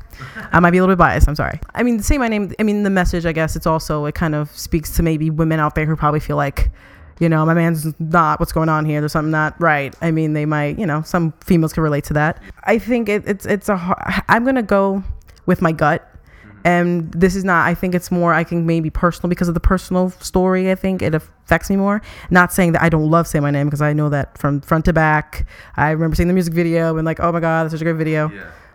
I 0.52 0.60
might 0.60 0.72
be 0.72 0.80
a 0.80 0.82
little 0.82 0.96
bit 0.96 1.00
biased. 1.00 1.30
I'm 1.30 1.36
sorry. 1.36 1.62
I 1.74 1.84
mean, 1.84 2.02
say 2.02 2.18
my 2.18 2.28
name. 2.28 2.54
I 2.60 2.64
mean, 2.64 2.84
the 2.84 2.90
message. 2.90 3.26
I 3.26 3.32
guess 3.32 3.56
it's 3.56 3.66
also 3.66 4.04
it 4.04 4.16
kind 4.16 4.36
of 4.36 4.52
speaks 4.52 4.94
to 4.98 5.04
maybe 5.04 5.30
women 5.30 5.62
out 5.62 5.76
there 5.76 5.86
who 5.86 5.96
probably 5.96 6.20
feel 6.20 6.36
like, 6.36 6.72
you 7.20 7.30
know, 7.30 7.46
my 7.46 7.54
man's 7.54 7.94
not. 8.00 8.40
What's 8.40 8.52
going 8.52 8.70
on 8.70 8.86
here? 8.86 9.00
There's 9.00 9.14
something 9.14 9.32
not 9.32 9.60
right. 9.60 9.96
I 10.02 10.12
mean, 10.12 10.34
they 10.34 10.46
might. 10.46 10.78
You 10.78 10.86
know, 10.86 11.02
some 11.02 11.34
females 11.44 11.74
can 11.74 11.84
relate 11.84 12.04
to 12.06 12.14
that. 12.14 12.42
I 12.64 12.78
think 12.78 13.10
it, 13.10 13.28
it's 13.28 13.46
it's 13.46 13.70
a. 13.70 13.78
har- 13.78 14.24
I'm 14.28 14.44
gonna 14.46 14.64
go 14.64 15.04
with 15.46 15.62
my 15.62 15.72
gut. 15.72 16.02
Mm-hmm. 16.02 16.60
And 16.66 17.12
this 17.14 17.36
is 17.36 17.44
not, 17.44 17.68
I 17.68 17.76
think 17.76 17.94
it's 17.94 18.12
more, 18.12 18.34
I 18.34 18.44
think 18.44 18.66
maybe 18.66 18.90
personal 18.90 19.30
because 19.30 19.48
of 19.48 19.54
the 19.54 19.60
personal 19.60 20.10
story. 20.10 20.72
I 20.72 20.76
think 20.76 21.02
it 21.02 21.14
affects 21.14 21.70
me 21.70 21.76
more. 21.76 22.02
Not 22.30 22.52
saying 22.52 22.72
that 22.74 22.82
I 22.82 22.90
don't 22.90 23.10
love 23.10 23.28
Say 23.28 23.40
My 23.40 23.52
Name 23.52 23.68
because 23.68 23.82
I 23.82 23.94
know 23.94 24.10
that 24.10 24.38
from 24.38 24.62
front 24.62 24.86
to 24.86 24.94
back. 24.94 25.48
I 25.78 25.92
remember 25.92 26.16
seeing 26.16 26.28
the 26.28 26.34
music 26.34 26.54
video 26.54 26.98
and 26.98 27.06
like, 27.06 27.20
oh 27.20 27.32
my 27.32 27.40
God, 27.40 27.64
that's 27.64 27.74
such 27.74 27.82
a 27.82 27.84
great 27.84 27.98
video. 27.98 28.32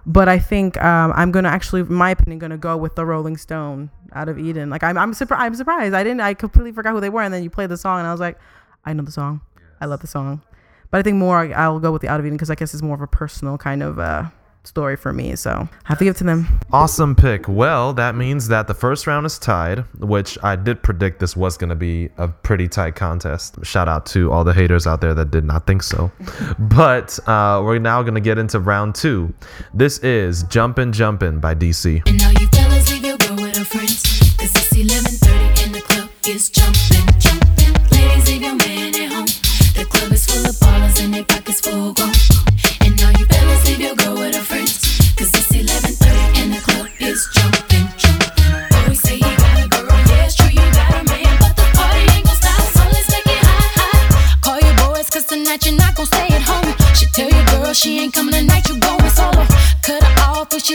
But 0.07 0.29
I 0.29 0.39
think 0.39 0.83
um, 0.83 1.13
I'm 1.15 1.31
gonna 1.31 1.49
actually, 1.51 1.83
in 1.83 1.93
my 1.93 2.11
opinion, 2.11 2.39
gonna 2.39 2.57
go 2.57 2.77
with 2.77 2.95
the 2.97 3.05
Rolling 3.05 3.37
Stone 3.37 3.91
out 4.13 4.29
of 4.29 4.39
Eden. 4.39 4.71
Like 4.71 4.83
I'm, 4.83 4.97
I'm 4.97 5.13
surprised. 5.15 5.43
I'm 5.43 5.55
surprised. 5.55 5.95
I 5.95 6.03
didn't. 6.03 6.21
I 6.21 6.35
completely 6.35 6.73
forgot 6.73 6.93
who 6.95 7.01
they 7.01 7.11
were, 7.11 7.23
and 7.23 7.33
then 7.33 7.43
you 7.43 7.51
played 7.51 7.69
the 7.69 7.77
song, 7.77 7.99
and 7.99 8.07
I 8.09 8.13
was 8.13 8.21
like, 8.21 8.39
I 8.85 8.93
know 8.93 9.03
the 9.03 9.13
song. 9.13 9.43
I 9.81 9.87
love 9.87 10.01
the 10.01 10.07
song. 10.07 10.43
But 10.91 10.99
I 10.99 11.03
think 11.03 11.17
more, 11.19 11.39
I- 11.39 11.51
I'll 11.53 11.79
go 11.81 11.93
with 11.93 12.03
the 12.03 12.09
Out 12.09 12.19
of 12.19 12.27
Eden 12.27 12.37
because 12.37 12.51
I 12.51 12.55
guess 12.55 12.73
it's 12.75 12.83
more 12.83 12.95
of 12.95 13.01
a 13.01 13.07
personal 13.07 13.59
kind 13.59 13.83
of 13.83 13.99
uh, 13.99 14.25
story 14.65 14.97
for 14.97 15.13
me. 15.13 15.37
So 15.37 15.51
I 15.51 15.69
have 15.85 15.99
to 15.99 16.05
give 16.05 16.15
it 16.15 16.19
to 16.19 16.25
them. 16.25 16.61
Awesome 16.73 17.15
pick. 17.15 17.49
Well, 17.49 17.93
that 17.95 18.15
means 18.15 18.49
that 18.49 18.69
the 18.69 18.75
first 18.75 19.07
round 19.07 19.27
is 19.27 19.39
tied, 19.39 19.81
which 19.99 20.39
I 20.43 20.57
did 20.57 20.83
predict 20.83 21.21
this 21.21 21.37
was 21.37 21.57
going 21.57 21.71
to 21.71 21.77
be 21.77 22.11
a 22.19 22.29
pretty 22.29 22.69
tight 22.69 22.95
contest. 22.95 23.65
Shout 23.65 23.89
out 23.89 24.07
to 24.07 24.31
all 24.31 24.45
the 24.45 24.53
haters 24.53 24.87
out 24.87 25.01
there 25.01 25.15
that 25.15 25.31
did 25.31 25.45
not 25.45 25.67
think 25.67 25.83
so. 25.83 26.11
but 26.59 27.19
uh, 27.29 27.63
we're 27.65 27.79
now 27.79 28.03
going 28.03 28.15
to 28.15 28.21
get 28.21 28.39
into 28.39 28.61
round 28.61 28.95
two. 28.95 29.33
This 29.75 29.99
is 29.99 30.45
Jumpin' 30.45 30.93
Jumpin' 30.93 31.41
by 31.41 31.55
DC. 31.55 32.03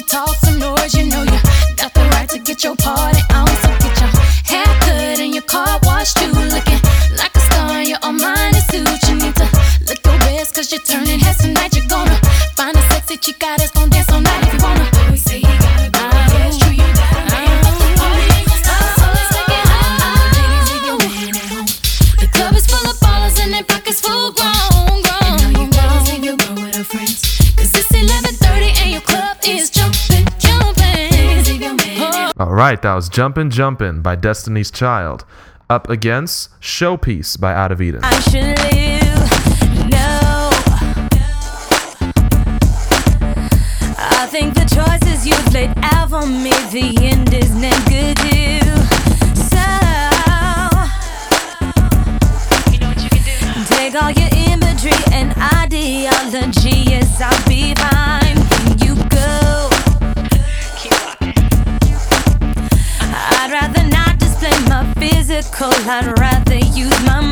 She 0.05 0.17
talks 0.17 0.54
right, 32.55 32.81
that 32.81 32.93
was 32.93 33.09
Jumpin' 33.09 33.49
Jumpin' 33.49 34.01
by 34.01 34.15
Destiny's 34.15 34.71
Child. 34.71 35.25
Up 35.69 35.89
against 35.89 36.57
Showpiece 36.61 37.39
by 37.39 37.53
Out 37.53 37.71
of 37.71 37.81
Eden. 37.81 38.01
I 38.03 38.11
think 44.29 44.53
the 44.53 44.65
choices 44.65 45.27
you've 45.27 45.53
laid 45.53 45.73
out 45.81 46.09
for 46.11 46.25
me, 46.25 46.51
the 46.71 46.97
end 47.01 47.33
is 47.33 47.53
not 47.55 47.75
good 47.89 48.15
too. 48.17 48.61
So, 49.35 49.65
take 53.75 53.95
all 54.01 54.11
your 54.11 54.29
imagery 54.53 54.93
and 55.11 55.33
ideology. 55.55 56.83
Yes, 56.89 57.19
I'll 57.19 57.49
be 57.49 57.73
fine 57.75 57.94
physical. 65.35 65.67
I'd 65.89 66.17
rather 66.17 66.55
use 66.55 66.97
my 67.05 67.24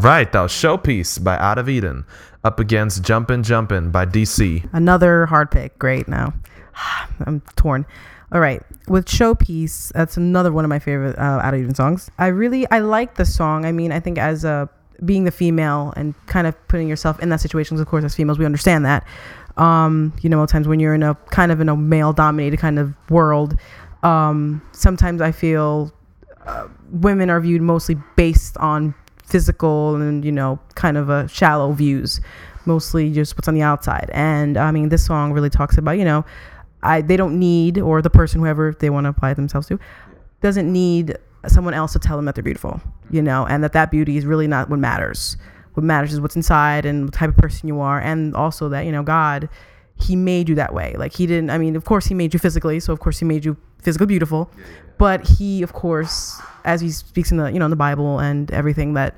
right, 0.00 0.30
that 0.32 0.40
was 0.40 0.52
Showpiece 0.52 1.22
by 1.22 1.36
Out 1.38 1.58
of 1.58 1.68
Eden. 1.68 2.04
Up 2.42 2.58
against 2.58 3.02
Jumpin' 3.02 3.42
Jumpin' 3.42 3.90
by 3.90 4.06
DC. 4.06 4.66
Another 4.72 5.26
hard 5.26 5.50
pick. 5.50 5.78
Great. 5.78 6.08
Now 6.08 6.32
I'm 7.26 7.42
torn. 7.56 7.84
All 8.32 8.40
right, 8.40 8.62
with 8.86 9.06
Showpiece, 9.06 9.92
that's 9.92 10.16
another 10.16 10.52
one 10.52 10.64
of 10.64 10.68
my 10.68 10.78
favorite 10.78 11.18
uh, 11.18 11.40
Out 11.42 11.52
of 11.52 11.60
Eden 11.60 11.74
songs. 11.74 12.10
I 12.18 12.28
really 12.28 12.70
I 12.70 12.78
like 12.78 13.16
the 13.16 13.24
song. 13.24 13.64
I 13.66 13.72
mean, 13.72 13.90
I 13.92 13.98
think 14.00 14.18
as 14.18 14.44
a 14.44 14.68
being 15.04 15.24
the 15.24 15.30
female 15.30 15.92
and 15.96 16.14
kind 16.26 16.46
of 16.46 16.54
putting 16.68 16.88
yourself 16.88 17.18
in 17.20 17.28
that 17.30 17.40
situation, 17.40 17.76
'cause 17.76 17.82
of 17.82 17.88
course, 17.88 18.04
as 18.04 18.14
females, 18.14 18.38
we 18.38 18.44
understand 18.46 18.84
that. 18.84 19.04
Um, 19.56 20.12
you 20.22 20.30
know, 20.30 20.46
times 20.46 20.68
when 20.68 20.78
you're 20.80 20.94
in 20.94 21.02
a 21.02 21.14
kind 21.30 21.50
of 21.50 21.60
in 21.60 21.68
a 21.68 21.76
male 21.76 22.12
dominated 22.12 22.58
kind 22.58 22.78
of 22.78 22.94
world, 23.10 23.56
um, 24.02 24.62
sometimes 24.72 25.20
I 25.20 25.32
feel 25.32 25.92
uh, 26.46 26.68
women 26.90 27.30
are 27.30 27.40
viewed 27.40 27.62
mostly 27.62 27.96
based 28.16 28.56
on 28.58 28.94
physical 29.30 29.96
and 29.96 30.24
you 30.24 30.32
know 30.32 30.58
kind 30.74 30.96
of 30.96 31.08
a 31.08 31.28
shallow 31.28 31.72
views 31.72 32.20
mostly 32.66 33.10
just 33.12 33.36
what's 33.36 33.48
on 33.48 33.54
the 33.54 33.62
outside. 33.62 34.10
And 34.12 34.56
i 34.56 34.70
mean 34.70 34.88
this 34.88 35.04
song 35.04 35.32
really 35.32 35.50
talks 35.50 35.78
about 35.78 35.92
you 35.92 36.04
know 36.04 36.24
i 36.82 37.00
they 37.00 37.16
don't 37.16 37.38
need 37.38 37.78
or 37.78 38.02
the 38.02 38.10
person 38.10 38.40
whoever 38.40 38.74
they 38.78 38.90
want 38.90 39.04
to 39.04 39.08
apply 39.08 39.34
themselves 39.34 39.66
to 39.68 39.78
doesn't 40.40 40.70
need 40.72 41.16
someone 41.46 41.74
else 41.74 41.92
to 41.92 41.98
tell 41.98 42.16
them 42.16 42.26
that 42.26 42.34
they're 42.34 42.44
beautiful 42.44 42.80
you 43.10 43.22
know 43.22 43.46
and 43.46 43.62
that 43.64 43.72
that 43.72 43.90
beauty 43.90 44.16
is 44.16 44.26
really 44.26 44.46
not 44.46 44.68
what 44.68 44.78
matters. 44.78 45.36
What 45.74 45.84
matters 45.84 46.12
is 46.12 46.20
what's 46.20 46.34
inside 46.34 46.84
and 46.84 47.04
what 47.04 47.14
type 47.14 47.30
of 47.30 47.36
person 47.36 47.68
you 47.68 47.80
are 47.80 48.00
and 48.00 48.34
also 48.34 48.68
that 48.70 48.84
you 48.86 48.92
know 48.92 49.02
god 49.02 49.48
he 49.96 50.16
made 50.16 50.48
you 50.48 50.54
that 50.54 50.72
way. 50.72 50.94
Like 50.98 51.14
he 51.14 51.26
didn't 51.26 51.50
i 51.50 51.58
mean 51.58 51.76
of 51.76 51.84
course 51.84 52.06
he 52.06 52.14
made 52.14 52.34
you 52.34 52.40
physically 52.40 52.80
so 52.80 52.92
of 52.92 53.00
course 53.00 53.18
he 53.18 53.24
made 53.24 53.44
you 53.44 53.56
physically 53.82 54.06
beautiful 54.06 54.50
but 55.00 55.26
he 55.26 55.62
of 55.62 55.72
course 55.72 56.40
as 56.64 56.80
he 56.80 56.90
speaks 56.90 57.32
in 57.32 57.38
the 57.38 57.50
you 57.50 57.58
know 57.58 57.64
in 57.64 57.70
the 57.70 57.76
bible 57.88 58.20
and 58.20 58.50
everything 58.52 58.94
that 58.94 59.16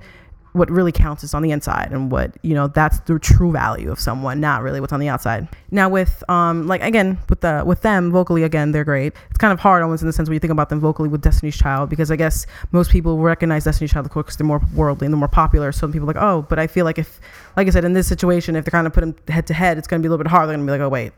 what 0.53 0.71
really 0.71 0.93
counts 0.93 1.25
is 1.25 1.33
on 1.33 1.43
the 1.43 1.51
inside 1.51 1.89
and 1.93 2.11
what 2.12 2.37
you 2.43 2.55
know 2.55 2.69
that's 2.69 3.01
the 3.01 3.19
true 3.19 3.51
value 3.51 3.91
of 3.91 3.99
someone 3.99 4.39
not 4.39 4.62
really 4.62 4.81
what's 4.83 4.93
on 4.93 5.01
the 5.01 5.09
outside. 5.09 5.49
Now 5.71 5.89
with 5.89 6.23
um 6.29 6.67
like 6.67 6.83
again 6.83 7.19
with 7.31 7.41
the 7.41 7.62
with 7.65 7.81
them 7.81 8.12
vocally 8.12 8.43
again 8.43 8.71
they're 8.73 8.85
great. 8.85 9.15
It's 9.31 9.39
kind 9.39 9.51
of 9.51 9.61
hard 9.61 9.83
almost 9.83 10.03
in 10.03 10.09
the 10.09 10.12
sense 10.12 10.29
when 10.29 10.35
you 10.35 10.41
think 10.41 10.53
about 10.53 10.69
them 10.69 10.79
vocally 10.79 11.09
with 11.09 11.23
destiny's 11.23 11.57
child 11.57 11.89
because 11.89 12.11
i 12.11 12.17
guess 12.17 12.45
most 12.71 12.91
people 12.91 13.17
recognize 13.19 13.65
destiny's 13.65 13.93
child 13.93 14.05
of 14.05 14.12
course 14.12 14.27
'cause 14.27 14.37
they're 14.37 14.47
more 14.47 14.61
worldly 14.75 15.07
and 15.07 15.15
they're 15.15 15.19
more 15.19 15.27
popular. 15.27 15.73
So 15.73 15.89
people 15.89 16.05
are 16.09 16.12
like 16.12 16.23
oh 16.23 16.43
but 16.51 16.59
i 16.59 16.67
feel 16.67 16.85
like 16.85 16.99
if 16.99 17.19
like 17.57 17.67
i 17.67 17.71
said 17.71 17.87
in 17.87 17.95
this 17.95 18.07
situation 18.07 18.55
if 18.55 18.67
they're 18.67 18.71
kind 18.79 18.87
of 18.87 18.93
put 18.93 19.01
them 19.01 19.15
head 19.29 19.47
to 19.47 19.55
head 19.55 19.79
it's 19.79 19.89
going 19.89 20.03
to 20.03 20.07
be 20.07 20.09
a 20.09 20.11
little 20.11 20.23
bit 20.23 20.31
hard 20.31 20.49
they're 20.51 20.57
going 20.57 20.67
to 20.67 20.71
be 20.71 20.79
like 20.79 20.85
oh 20.87 20.91
wait. 20.91 21.12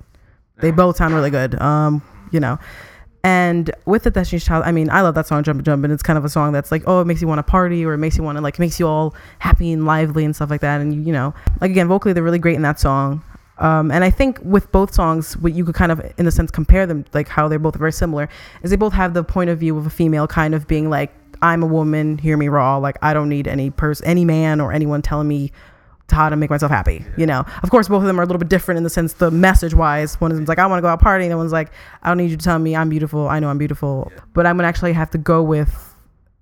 They 0.58 0.70
both 0.70 0.96
sound 0.96 1.12
really 1.12 1.30
good 1.30 1.60
um 1.60 2.02
you 2.30 2.38
know 2.38 2.56
and 3.24 3.70
with 3.86 4.02
the 4.02 4.10
Destiny's 4.10 4.44
Child, 4.44 4.64
I 4.66 4.70
mean, 4.70 4.90
I 4.90 5.00
love 5.00 5.14
that 5.14 5.26
song, 5.26 5.42
Jumpin' 5.42 5.64
Jumpin', 5.64 5.86
and 5.86 5.92
it's 5.94 6.02
kind 6.02 6.18
of 6.18 6.26
a 6.26 6.28
song 6.28 6.52
that's 6.52 6.70
like, 6.70 6.82
oh, 6.86 7.00
it 7.00 7.06
makes 7.06 7.22
you 7.22 7.26
want 7.26 7.38
to 7.38 7.42
party, 7.42 7.82
or 7.84 7.94
it 7.94 7.98
makes 7.98 8.18
you 8.18 8.22
want 8.22 8.36
to 8.36 8.42
like, 8.42 8.58
makes 8.58 8.78
you 8.78 8.86
all 8.86 9.14
happy 9.38 9.72
and 9.72 9.86
lively 9.86 10.26
and 10.26 10.36
stuff 10.36 10.50
like 10.50 10.60
that. 10.60 10.82
And 10.82 10.94
you, 10.94 11.00
you 11.00 11.12
know, 11.12 11.32
like 11.62 11.70
again, 11.70 11.88
vocally, 11.88 12.12
they're 12.12 12.22
really 12.22 12.38
great 12.38 12.54
in 12.54 12.62
that 12.62 12.78
song. 12.78 13.24
Um, 13.58 13.90
and 13.90 14.04
I 14.04 14.10
think 14.10 14.38
with 14.42 14.70
both 14.72 14.92
songs, 14.92 15.38
what 15.38 15.54
you 15.54 15.64
could 15.64 15.74
kind 15.74 15.90
of, 15.90 16.02
in 16.18 16.26
a 16.26 16.30
sense, 16.30 16.50
compare 16.50 16.86
them, 16.86 17.06
like 17.14 17.28
how 17.28 17.48
they're 17.48 17.58
both 17.58 17.76
very 17.76 17.92
similar, 17.92 18.28
is 18.62 18.70
they 18.70 18.76
both 18.76 18.92
have 18.92 19.14
the 19.14 19.24
point 19.24 19.48
of 19.48 19.58
view 19.58 19.78
of 19.78 19.86
a 19.86 19.90
female 19.90 20.26
kind 20.26 20.54
of 20.54 20.68
being 20.68 20.90
like, 20.90 21.10
I'm 21.40 21.62
a 21.62 21.66
woman, 21.66 22.18
hear 22.18 22.36
me 22.36 22.48
raw, 22.48 22.76
like 22.76 22.98
I 23.00 23.14
don't 23.14 23.30
need 23.30 23.48
any 23.48 23.70
person, 23.70 24.06
any 24.06 24.24
man 24.24 24.60
or 24.60 24.72
anyone 24.72 25.02
telling 25.02 25.28
me 25.28 25.50
how 26.10 26.28
to 26.28 26.36
make 26.36 26.50
myself 26.50 26.70
happy. 26.70 27.04
You 27.16 27.26
know, 27.26 27.44
of 27.62 27.70
course, 27.70 27.88
both 27.88 28.02
of 28.02 28.06
them 28.06 28.18
are 28.18 28.22
a 28.22 28.26
little 28.26 28.38
bit 28.38 28.48
different 28.48 28.78
in 28.78 28.84
the 28.84 28.90
sense 28.90 29.14
the 29.14 29.30
message 29.30 29.74
wise. 29.74 30.20
One 30.20 30.30
of 30.30 30.36
them's 30.36 30.48
like, 30.48 30.58
I 30.58 30.66
want 30.66 30.78
to 30.78 30.82
go 30.82 30.88
out 30.88 31.00
partying. 31.00 31.28
The 31.28 31.36
one's 31.36 31.52
like, 31.52 31.70
I 32.02 32.08
don't 32.08 32.18
need 32.18 32.30
you 32.30 32.36
to 32.36 32.44
tell 32.44 32.58
me 32.58 32.76
I'm 32.76 32.88
beautiful. 32.88 33.28
I 33.28 33.40
know 33.40 33.48
I'm 33.48 33.58
beautiful. 33.58 34.12
But 34.32 34.46
I'm 34.46 34.56
gonna 34.56 34.68
actually 34.68 34.92
have 34.92 35.10
to 35.10 35.18
go 35.18 35.42
with 35.42 35.94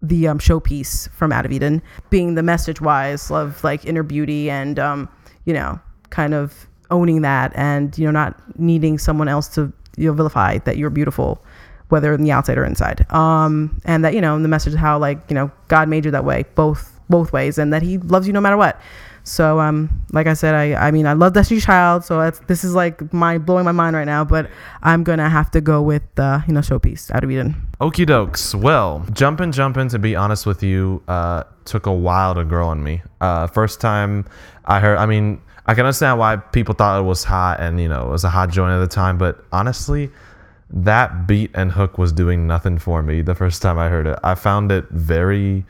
the 0.03 0.27
um, 0.27 0.39
showpiece 0.39 1.09
from 1.11 1.33
Out 1.33 1.47
of 1.47 1.53
Eden, 1.53 1.81
being 2.11 2.35
the 2.35 2.43
message 2.43 2.81
wise 2.81 3.31
of 3.31 3.63
like 3.63 3.85
inner 3.85 4.03
beauty 4.03 4.51
and 4.51 4.79
um, 4.79 5.09
you 5.45 5.55
know, 5.55 5.81
kind 6.11 6.35
of 6.35 6.67
owning 6.93 7.23
that 7.23 7.51
and 7.57 7.99
you 7.99 8.05
know 8.05 8.11
not 8.11 8.39
needing 8.59 8.99
someone 8.99 9.27
else 9.27 9.49
to 9.49 9.73
you 9.97 10.07
know 10.07 10.13
vilify 10.13 10.59
that 10.59 10.77
you're 10.77 10.91
beautiful 10.91 11.43
whether 11.89 12.13
in 12.13 12.23
the 12.23 12.31
outside 12.31 12.57
or 12.57 12.65
inside 12.65 13.11
um 13.11 13.81
and 13.85 14.05
that 14.05 14.15
you 14.15 14.21
know 14.21 14.41
the 14.41 14.49
message 14.49 14.75
of 14.75 14.79
how 14.79 14.99
like 14.99 15.19
you 15.29 15.35
know 15.35 15.51
god 15.69 15.89
made 15.89 16.05
you 16.05 16.11
that 16.11 16.25
way 16.25 16.45
both 16.55 17.01
both 17.09 17.33
ways 17.33 17.59
and 17.59 17.73
that 17.73 17.83
he 17.83 17.99
loves 17.99 18.27
you 18.27 18.33
no 18.33 18.41
matter 18.41 18.57
what 18.57 18.81
so 19.25 19.61
um 19.61 19.89
like 20.13 20.27
i 20.27 20.35
said 20.35 20.55
i 20.55 20.75
i 20.75 20.91
mean 20.91 21.07
i 21.07 21.13
love 21.13 21.33
destiny's 21.33 21.65
child 21.65 22.05
so 22.05 22.31
this 22.49 22.65
is 22.65 22.75
like 22.75 23.13
my 23.13 23.39
blowing 23.39 23.65
my 23.65 23.73
mind 23.73 23.95
right 23.95 24.07
now 24.07 24.25
but 24.25 24.51
i'm 24.83 25.05
gonna 25.05 25.29
have 25.29 25.51
to 25.51 25.61
go 25.61 25.81
with 25.81 26.03
uh 26.19 26.41
you 26.47 26.53
know 26.53 26.61
showpiece 26.61 27.11
out 27.15 27.23
of 27.23 27.31
eden 27.31 27.55
Okie 27.83 28.07
dokes. 28.07 28.55
Well, 28.55 29.05
Jumpin' 29.13 29.51
Jumpin', 29.51 29.89
to 29.89 29.99
be 29.99 30.15
honest 30.15 30.47
with 30.47 30.63
you, 30.63 31.03
uh, 31.09 31.43
took 31.65 31.87
a 31.87 31.93
while 31.93 32.33
to 32.33 32.45
grow 32.45 32.69
on 32.69 32.81
me. 32.81 33.03
Uh, 33.21 33.49
first 33.49 33.81
time 33.81 34.25
I 34.67 34.79
heard, 34.79 34.99
I 34.99 35.07
mean, 35.07 35.43
I 35.67 35.75
can 35.75 35.85
understand 35.87 36.21
why 36.21 36.37
people 36.37 36.77
thought 36.77 37.01
it 37.01 37.03
was 37.03 37.25
hot 37.25 37.59
and, 37.59 37.81
you 37.81 37.89
know, 37.89 38.07
it 38.07 38.11
was 38.11 38.23
a 38.23 38.31
hot 38.31 38.51
joint 38.51 38.71
at 38.71 38.79
the 38.79 38.87
time, 38.87 39.19
but 39.19 39.45
honestly, 39.51 40.13
that 40.71 41.27
beat 41.27 41.51
and 41.55 41.73
hook 41.73 41.99
was 41.99 42.13
doing 42.13 42.47
nothing 42.47 42.79
for 42.79 43.03
me 43.03 43.21
the 43.21 43.35
first 43.35 43.61
time 43.63 43.81
I 43.81 43.89
heard 43.89 44.07
it. 44.07 44.17
I 44.23 44.37
found 44.37 44.71
it 44.71 44.89
very, 44.91 45.67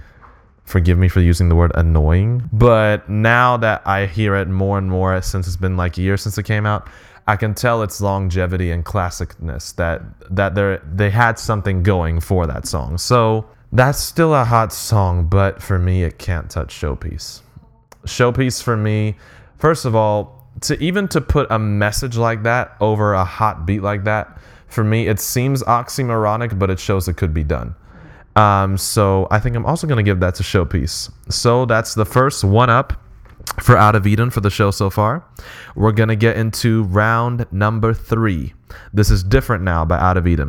forgive 0.64 0.98
me 0.98 1.08
for 1.08 1.20
using 1.20 1.48
the 1.48 1.54
word 1.54 1.72
annoying, 1.74 2.48
but 2.52 3.08
now 3.08 3.56
that 3.58 3.82
I 3.86 4.06
hear 4.06 4.34
it 4.36 4.48
more 4.48 4.78
and 4.78 4.88
more 4.88 5.20
since 5.22 5.46
it's 5.46 5.56
been 5.56 5.76
like 5.76 5.98
a 5.98 6.02
year 6.02 6.16
since 6.16 6.38
it 6.38 6.44
came 6.44 6.66
out, 6.66 6.88
I 7.26 7.36
can 7.36 7.54
tell 7.54 7.82
its 7.82 8.00
longevity 8.00 8.70
and 8.70 8.84
classicness 8.84 9.74
that 9.76 10.02
that 10.30 10.54
they 10.54 10.78
they 10.92 11.10
had 11.10 11.38
something 11.38 11.82
going 11.82 12.20
for 12.20 12.46
that 12.46 12.66
song. 12.66 12.98
So 12.98 13.46
that's 13.72 13.98
still 13.98 14.34
a 14.34 14.44
hot 14.44 14.72
song, 14.72 15.26
but 15.26 15.62
for 15.62 15.78
me, 15.78 16.02
it 16.04 16.18
can't 16.18 16.50
touch 16.50 16.74
Showpiece. 16.74 17.40
Showpiece 18.04 18.62
for 18.62 18.76
me, 18.76 19.16
first 19.58 19.84
of 19.84 19.94
all, 19.94 20.46
to 20.62 20.78
even 20.82 21.08
to 21.08 21.20
put 21.20 21.50
a 21.50 21.58
message 21.58 22.16
like 22.16 22.42
that 22.42 22.76
over 22.80 23.14
a 23.14 23.24
hot 23.24 23.64
beat 23.64 23.82
like 23.82 24.04
that, 24.04 24.38
for 24.66 24.84
me, 24.84 25.06
it 25.06 25.20
seems 25.20 25.62
oxymoronic, 25.62 26.58
but 26.58 26.70
it 26.70 26.80
shows 26.80 27.08
it 27.08 27.16
could 27.16 27.32
be 27.32 27.44
done. 27.44 27.74
Um, 28.34 28.78
so 28.78 29.28
I 29.30 29.38
think 29.38 29.56
I'm 29.56 29.66
also 29.66 29.86
gonna 29.86 30.02
give 30.02 30.20
that 30.20 30.34
to 30.36 30.42
Showpiece. 30.42 31.10
So 31.30 31.66
that's 31.66 31.94
the 31.94 32.04
first 32.06 32.44
one 32.44 32.70
up. 32.70 32.94
for 33.60 33.76
Out 33.76 33.96
of 33.96 34.06
Eden 34.06 34.30
for 34.30 34.40
the 34.40 34.50
show 34.50 34.70
so 34.70 34.88
far. 34.88 35.24
We're 35.74 35.92
going 35.92 36.08
to 36.08 36.16
get 36.16 36.36
into 36.36 36.84
round 36.84 37.44
number 37.50 37.92
three. 37.92 38.54
This 38.94 39.10
is 39.10 39.24
Different 39.24 39.64
Now 39.64 39.84
by 39.84 39.98
Out 39.98 40.16
of 40.16 40.26
Eden. 40.28 40.48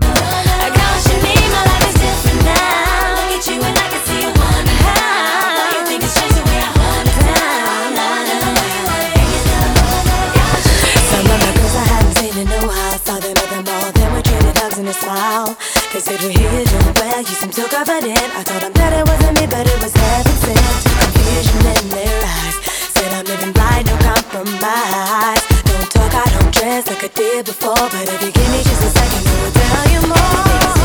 Seem 17.44 17.52
so 17.52 17.68
confident. 17.68 18.30
I 18.36 18.44
told 18.44 18.62
them 18.62 18.74
that 18.74 18.94
it 18.94 19.06
wasn't 19.08 19.40
me, 19.40 19.46
but 19.48 19.68
it 19.68 19.80
was 19.84 19.94
heaven 19.94 20.36
sent. 20.44 20.60
Confusion 21.02 21.60
in 21.76 21.90
their 21.92 22.20
eyes. 22.24 22.56
Said 22.96 23.12
I'm 23.12 23.26
living 23.26 23.52
blind, 23.52 23.88
no 23.88 23.96
compromise. 24.00 25.44
Don't 25.68 25.90
talk, 25.92 26.14
I 26.14 26.28
don't 26.40 26.54
dress 26.54 26.88
like 26.88 27.04
I 27.04 27.08
did 27.08 27.46
before. 27.46 27.76
But 27.76 28.08
if 28.08 28.22
you 28.24 28.32
give 28.32 28.50
me 28.52 28.60
just 28.64 28.84
a 28.84 28.92
second, 28.96 29.28
I 29.28 29.36
will 29.44 29.52
tell 29.52 29.86
you 29.92 30.02
more. 30.08 30.83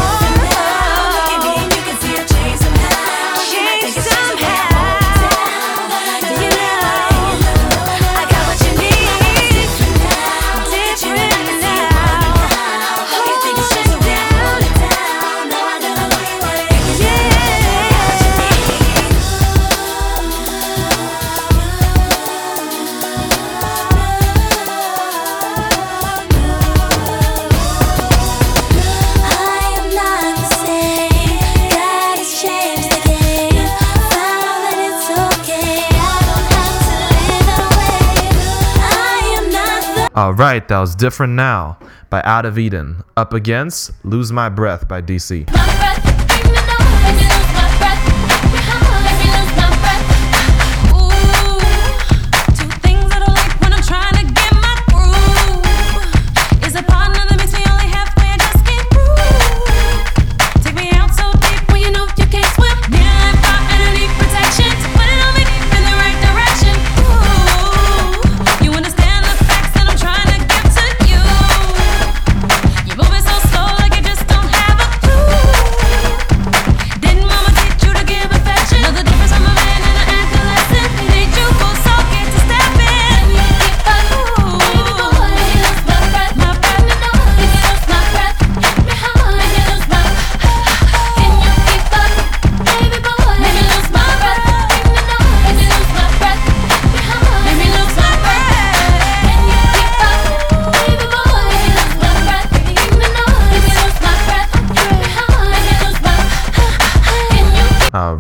Right, 40.39 40.67
that 40.69 40.79
was 40.79 40.95
Different 40.95 41.33
Now 41.33 41.79
by 42.11 42.23
Out 42.23 42.47
of 42.47 42.59
Eden. 42.59 43.03
Up 43.17 43.33
against 43.33 43.93
Lose 44.05 44.31
My 44.33 44.49
Breath 44.49 44.87
by 44.87 45.03
DC. 45.03 46.08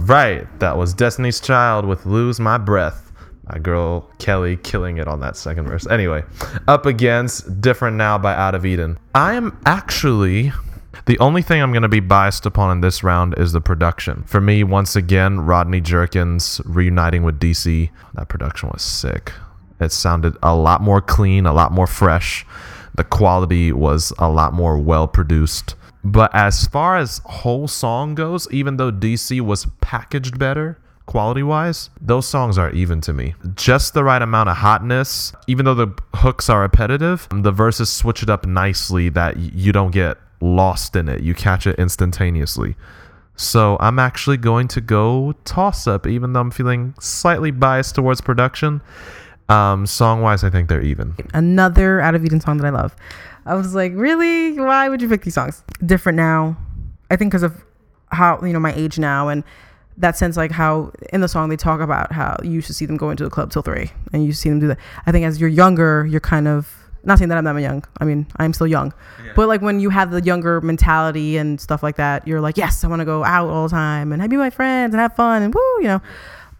Right, 0.08 0.46
that 0.60 0.76
was 0.76 0.94
Destiny's 0.94 1.40
Child 1.40 1.84
with 1.84 2.06
Lose 2.06 2.40
My 2.40 2.58
Breath. 2.58 3.12
My 3.44 3.58
girl 3.58 4.10
Kelly 4.18 4.56
killing 4.56 4.98
it 4.98 5.08
on 5.08 5.20
that 5.20 5.36
second 5.36 5.66
verse. 5.66 5.86
Anyway, 5.86 6.24
up 6.66 6.86
against 6.86 7.60
Different 7.60 7.96
Now 7.96 8.18
by 8.18 8.34
Out 8.34 8.54
of 8.54 8.66
Eden. 8.66 8.98
I 9.14 9.34
am 9.34 9.58
actually. 9.64 10.52
The 11.06 11.18
only 11.18 11.40
thing 11.42 11.62
I'm 11.62 11.72
going 11.72 11.82
to 11.82 11.88
be 11.88 12.00
biased 12.00 12.44
upon 12.44 12.70
in 12.70 12.80
this 12.80 13.02
round 13.02 13.38
is 13.38 13.52
the 13.52 13.60
production. 13.60 14.24
For 14.24 14.40
me, 14.40 14.64
once 14.64 14.96
again, 14.96 15.40
Rodney 15.40 15.80
Jerkins 15.80 16.60
reuniting 16.64 17.22
with 17.22 17.38
DC. 17.38 17.88
That 18.14 18.28
production 18.28 18.68
was 18.70 18.82
sick. 18.82 19.32
It 19.80 19.92
sounded 19.92 20.36
a 20.42 20.54
lot 20.54 20.82
more 20.82 21.00
clean, 21.00 21.46
a 21.46 21.52
lot 21.52 21.72
more 21.72 21.86
fresh. 21.86 22.44
The 22.94 23.04
quality 23.04 23.72
was 23.72 24.12
a 24.18 24.28
lot 24.28 24.52
more 24.52 24.76
well 24.76 25.06
produced. 25.06 25.74
But 26.12 26.34
as 26.34 26.66
far 26.66 26.96
as 26.96 27.20
whole 27.24 27.68
song 27.68 28.14
goes, 28.14 28.48
even 28.50 28.76
though 28.76 28.90
DC 28.90 29.40
was 29.40 29.66
packaged 29.80 30.38
better 30.38 30.78
quality 31.06 31.42
wise, 31.42 31.90
those 32.00 32.26
songs 32.26 32.56
are 32.56 32.70
even 32.70 33.00
to 33.02 33.12
me. 33.12 33.34
Just 33.54 33.94
the 33.94 34.04
right 34.04 34.20
amount 34.22 34.48
of 34.48 34.56
hotness. 34.56 35.32
Even 35.46 35.64
though 35.64 35.74
the 35.74 35.92
hooks 36.14 36.48
are 36.48 36.60
repetitive, 36.60 37.26
the 37.30 37.52
verses 37.52 37.90
switch 37.90 38.22
it 38.22 38.30
up 38.30 38.46
nicely 38.46 39.08
that 39.10 39.36
you 39.36 39.72
don't 39.72 39.90
get 39.90 40.18
lost 40.40 40.96
in 40.96 41.08
it. 41.08 41.22
You 41.22 41.34
catch 41.34 41.66
it 41.66 41.78
instantaneously. 41.78 42.76
So 43.36 43.76
I'm 43.80 43.98
actually 43.98 44.36
going 44.36 44.68
to 44.68 44.80
go 44.80 45.34
toss 45.44 45.86
up, 45.86 46.06
even 46.06 46.32
though 46.32 46.40
I'm 46.40 46.50
feeling 46.50 46.94
slightly 47.00 47.50
biased 47.50 47.94
towards 47.94 48.20
production. 48.20 48.80
Um, 49.48 49.86
song 49.86 50.20
wise, 50.20 50.44
I 50.44 50.50
think 50.50 50.68
they're 50.68 50.82
even. 50.82 51.14
Another 51.32 52.00
Out 52.00 52.14
of 52.14 52.24
Eden 52.24 52.40
song 52.40 52.58
that 52.58 52.66
I 52.66 52.70
love. 52.70 52.94
I 53.48 53.54
was 53.54 53.74
like, 53.74 53.92
really? 53.94 54.58
Why 54.58 54.88
would 54.88 55.00
you 55.00 55.08
pick 55.08 55.22
these 55.22 55.34
songs? 55.34 55.64
Different 55.84 56.16
now. 56.16 56.56
I 57.10 57.16
think 57.16 57.32
because 57.32 57.42
of 57.42 57.64
how, 58.12 58.38
you 58.42 58.52
know, 58.52 58.60
my 58.60 58.74
age 58.74 58.98
now 58.98 59.28
and 59.28 59.42
that 59.96 60.16
sense, 60.16 60.36
like 60.36 60.50
how 60.50 60.92
in 61.12 61.22
the 61.22 61.28
song 61.28 61.48
they 61.48 61.56
talk 61.56 61.80
about 61.80 62.12
how 62.12 62.36
you 62.42 62.50
used 62.50 62.66
to 62.66 62.74
see 62.74 62.84
them 62.84 62.98
go 62.98 63.10
into 63.10 63.24
the 63.24 63.30
club 63.30 63.50
till 63.50 63.62
three 63.62 63.90
and 64.12 64.24
you 64.24 64.32
see 64.32 64.50
them 64.50 64.60
do 64.60 64.68
that. 64.68 64.78
I 65.06 65.12
think 65.12 65.24
as 65.24 65.40
you're 65.40 65.48
younger, 65.48 66.06
you're 66.06 66.20
kind 66.20 66.46
of, 66.46 66.74
not 67.04 67.16
saying 67.18 67.30
that 67.30 67.38
I'm 67.38 67.44
that 67.44 67.58
young. 67.58 67.84
I 68.00 68.04
mean, 68.04 68.26
I'm 68.36 68.52
still 68.52 68.66
young. 68.66 68.92
But 69.34 69.48
like 69.48 69.62
when 69.62 69.80
you 69.80 69.88
have 69.88 70.10
the 70.10 70.20
younger 70.20 70.60
mentality 70.60 71.38
and 71.38 71.58
stuff 71.60 71.82
like 71.82 71.96
that, 71.96 72.28
you're 72.28 72.40
like, 72.40 72.58
yes, 72.58 72.84
I 72.84 72.88
want 72.88 73.00
to 73.00 73.06
go 73.06 73.24
out 73.24 73.48
all 73.48 73.64
the 73.64 73.70
time 73.70 74.12
and 74.12 74.28
be 74.28 74.36
my 74.36 74.50
friends 74.50 74.92
and 74.92 75.00
have 75.00 75.16
fun 75.16 75.42
and 75.42 75.54
woo, 75.54 75.60
you 75.78 75.88
know. 75.88 76.02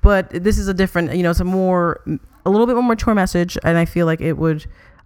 But 0.01 0.31
this 0.31 0.57
is 0.57 0.69
a 0.69 0.75
different, 0.75 1.15
you 1.15 1.23
know, 1.23 1.31
it's 1.31 1.41
a 1.41 1.45
more, 1.45 2.01
a 2.47 2.51
little 2.51 2.67
bit 2.67 2.77
more 2.77 2.85
mature 2.85 3.15
message. 3.15 3.59
And 3.63 3.77
I 3.77 3.85
feel 3.85 4.07
like 4.07 4.21
it 4.21 4.39
would, 4.39 4.65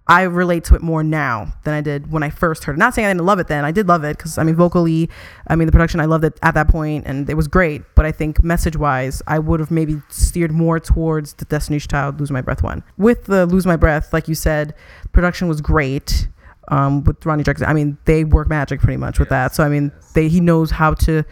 I 0.09 0.23
relate 0.23 0.65
to 0.65 0.75
it 0.75 0.83
more 0.83 1.05
now 1.05 1.55
than 1.65 1.75
I 1.75 1.81
did 1.81 2.11
when 2.11 2.23
I 2.23 2.31
first 2.31 2.65
heard 2.65 2.75
it. 2.75 2.79
Not 2.79 2.93
saying 2.95 3.07
I 3.07 3.11
didn't 3.11 3.25
love 3.25 3.39
it 3.39 3.47
then. 3.47 3.65
I 3.65 3.71
did 3.71 3.87
love 3.87 4.03
it 4.03 4.17
because 4.17 4.37
I 4.37 4.43
mean, 4.43 4.57
vocally, 4.57 5.09
I 5.47 5.55
mean, 5.55 5.67
the 5.67 5.73
production, 5.73 6.01
I 6.01 6.07
loved 6.07 6.25
it 6.25 6.39
at 6.43 6.55
that 6.55 6.69
point 6.69 7.07
and 7.07 7.29
it 7.31 7.35
was 7.35 7.47
great. 7.47 7.83
But 7.95 8.05
I 8.05 8.13
think 8.13 8.43
message 8.43 8.77
wise, 8.77 9.23
I 9.27 9.39
would 9.39 9.61
have 9.61 9.71
maybe 9.71 10.03
steered 10.09 10.51
more 10.51 10.81
towards 10.81 11.35
the 11.35 11.45
Destiny's 11.45 11.87
Child 11.87 12.19
Lose 12.19 12.33
My 12.33 12.41
Breath 12.41 12.63
one. 12.63 12.83
With 12.97 13.27
the 13.27 13.47
Lose 13.47 13.65
My 13.65 13.77
Breath, 13.77 14.13
like 14.13 14.27
you 14.27 14.35
said, 14.35 14.75
production 15.13 15.49
was 15.49 15.61
great. 15.61 16.29
Um, 16.69 17.03
with 17.05 17.25
Ronnie 17.27 17.43
Jackson, 17.43 17.67
I 17.67 17.73
mean, 17.73 17.99
they 18.05 18.23
work 18.25 18.49
magic 18.49 18.81
pretty 18.81 18.97
much 18.97 19.19
with 19.19 19.29
that. 19.31 19.55
So 19.55 19.65
I 19.65 19.69
mean, 19.69 19.93
they 20.15 20.29
he 20.29 20.41
knows 20.41 20.71
how 20.71 20.95
to 20.95 21.25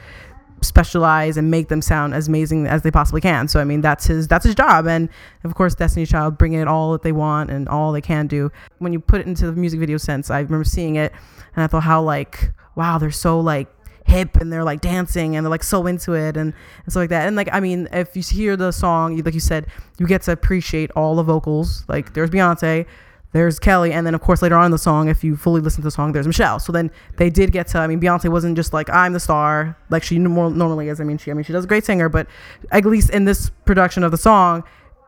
specialize 0.63 1.37
and 1.37 1.51
make 1.51 1.69
them 1.69 1.83
sound 1.83 2.15
as 2.15 2.29
amazing 2.29 2.67
as 2.67 2.83
they 2.83 2.91
possibly 2.91 3.21
can. 3.21 3.49
So 3.49 3.61
I 3.61 3.65
mean 3.65 3.81
that's 3.81 4.07
his 4.07 4.29
that's 4.29 4.45
his 4.45 4.55
job 4.55 4.87
and 4.87 5.09
of 5.45 5.55
course 5.55 5.75
Destiny's 5.75 6.11
Child 6.11 6.39
bringing 6.39 6.61
it 6.61 6.69
all 6.69 6.93
that 6.93 7.03
they 7.03 7.13
want 7.13 7.51
and 7.51 7.69
all 7.69 7.93
they 7.93 8.01
can 8.01 8.27
do. 8.27 8.51
When 8.79 8.93
you 8.93 9.01
put 9.01 9.21
it 9.21 9.27
into 9.27 9.47
the 9.47 9.53
music 9.53 9.81
video 9.81 9.97
sense, 9.97 10.31
I 10.31 10.41
remember 10.41 10.65
seeing 10.65 10.97
it 10.97 11.13
and 11.55 11.65
I 11.65 11.67
thought 11.67 11.83
how 11.83 12.03
like 12.03 12.53
wow, 12.77 12.99
they're 12.99 13.11
so 13.11 13.41
like 13.41 13.69
hip 14.07 14.37
and 14.37 14.53
they're 14.53 14.65
like 14.65 14.81
dancing 14.81 15.37
and 15.37 15.45
they're 15.45 15.51
like 15.51 15.63
so 15.63 15.87
into 15.87 16.15
it 16.15 16.37
and, 16.37 16.53
and 16.85 16.93
stuff 16.93 17.03
like 17.03 17.11
that. 17.11 17.27
And 17.27 17.37
like 17.37 17.49
I 17.53 17.61
mean, 17.61 17.89
if 17.93 18.17
you 18.17 18.23
hear 18.23 18.57
the 18.57 18.73
song, 18.73 19.17
like 19.19 19.35
you 19.35 19.41
said, 19.41 19.67
you 19.99 20.07
get 20.07 20.23
to 20.23 20.33
appreciate 20.33 20.91
all 20.93 21.17
the 21.17 21.23
vocals. 21.23 21.85
Like 21.89 22.15
there's 22.15 22.31
Beyonce, 22.31 22.87
there's 23.33 23.59
Kelly, 23.59 23.93
and 23.93 24.07
then 24.07 24.15
of 24.15 24.21
course 24.21 24.43
later 24.43 24.57
on 24.57 24.67
in 24.67 24.71
the 24.73 24.79
song, 24.79 25.09
if 25.09 25.23
you 25.23 25.37
fully 25.37 25.61
listen 25.61 25.83
to 25.83 25.87
the 25.87 25.91
song, 25.91 26.13
there's 26.13 26.27
Michelle. 26.27 26.59
So 26.59 26.73
then 26.73 26.91
they 27.17 27.31
did 27.31 27.53
get 27.53 27.69
to. 27.69 27.79
I 27.79 27.87
mean, 27.87 28.01
Beyonce 28.01 28.29
wasn't 28.29 28.57
just 28.57 28.73
like 28.73 28.91
I'm 28.91 29.13
the 29.13 29.21
star 29.21 29.77
like 29.89 30.03
she 30.03 30.19
more 30.19 30.51
normally 30.51 30.89
is. 30.89 31.01
I 31.01 31.05
mean, 31.05 31.19
she 31.19 31.31
I 31.31 31.35
mean 31.35 31.45
she 31.45 31.53
does 31.53 31.65
a 31.65 31.69
great 31.69 31.85
singer, 31.85 32.09
but 32.09 32.27
at 32.73 32.85
least 32.85 33.11
in 33.11 33.25
this 33.25 33.51
production 33.65 34.03
of 34.03 34.11
the 34.11 34.19
song, 34.19 34.65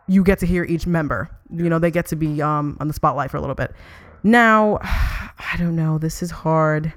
you 0.07 0.23
get 0.23 0.39
to 0.41 0.47
hear 0.47 0.65
each 0.65 0.87
member. 0.87 1.31
You 1.51 1.69
know, 1.69 1.79
they 1.79 1.91
get 1.91 2.07
to 2.07 2.17
be 2.17 2.41
um 2.41 2.77
on 2.81 2.89
the 2.89 2.95
spotlight 2.95 3.31
for 3.31 3.39
a 3.39 3.41
little 3.41 3.57
bit. 3.57 3.73
Now, 4.23 4.79
I 4.83 5.57
don't 5.59 5.75
know. 5.75 5.99
This 5.99 6.23
is 6.23 6.31
hard. 6.31 6.93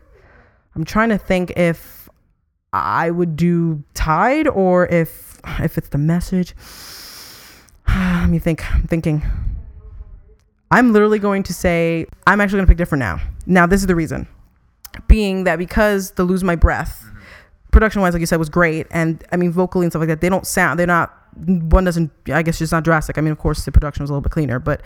I'm 0.75 0.85
trying 0.85 1.09
to 1.09 1.17
think 1.17 1.51
if 1.57 2.07
I 2.71 3.09
would 3.09 3.35
do 3.35 3.83
Tide 3.93 4.47
or 4.47 4.85
if 4.88 5.39
if 5.59 5.77
it's 5.77 5.89
the 5.89 5.97
message. 5.97 6.53
Let 7.88 8.29
me 8.29 8.38
think. 8.38 8.63
I'm 8.73 8.83
thinking. 8.83 9.23
I'm 10.75 10.91
literally 10.91 11.19
going 11.19 11.43
to 11.43 11.53
say 11.53 12.05
I'm 12.27 12.41
actually 12.41 12.57
going 12.57 12.65
to 12.65 12.71
pick 12.71 12.77
different 12.77 12.99
now. 12.99 13.21
Now 13.45 13.65
this 13.65 13.79
is 13.79 13.88
the 13.88 13.95
reason, 13.95 14.27
being 15.07 15.45
that 15.45 15.57
because 15.57 16.11
the 16.11 16.25
lose 16.25 16.43
my 16.43 16.57
breath, 16.57 17.09
production 17.71 18.01
wise, 18.01 18.11
like 18.11 18.19
you 18.19 18.25
said, 18.25 18.39
was 18.39 18.49
great, 18.49 18.85
and 18.91 19.23
I 19.31 19.38
mean 19.38 19.53
vocally 19.53 19.85
and 19.85 19.91
stuff 19.93 20.01
like 20.01 20.09
that. 20.09 20.19
They 20.19 20.27
don't 20.27 20.45
sound. 20.45 20.77
They're 20.77 20.85
not. 20.85 21.17
One 21.38 21.85
doesn't. 21.85 22.11
I 22.27 22.41
guess 22.41 22.59
just 22.59 22.73
not 22.73 22.83
drastic. 22.83 23.17
I 23.17 23.21
mean, 23.21 23.31
of 23.31 23.38
course, 23.38 23.63
the 23.63 23.71
production 23.71 24.03
was 24.03 24.09
a 24.09 24.13
little 24.13 24.21
bit 24.21 24.33
cleaner, 24.33 24.59
but 24.59 24.81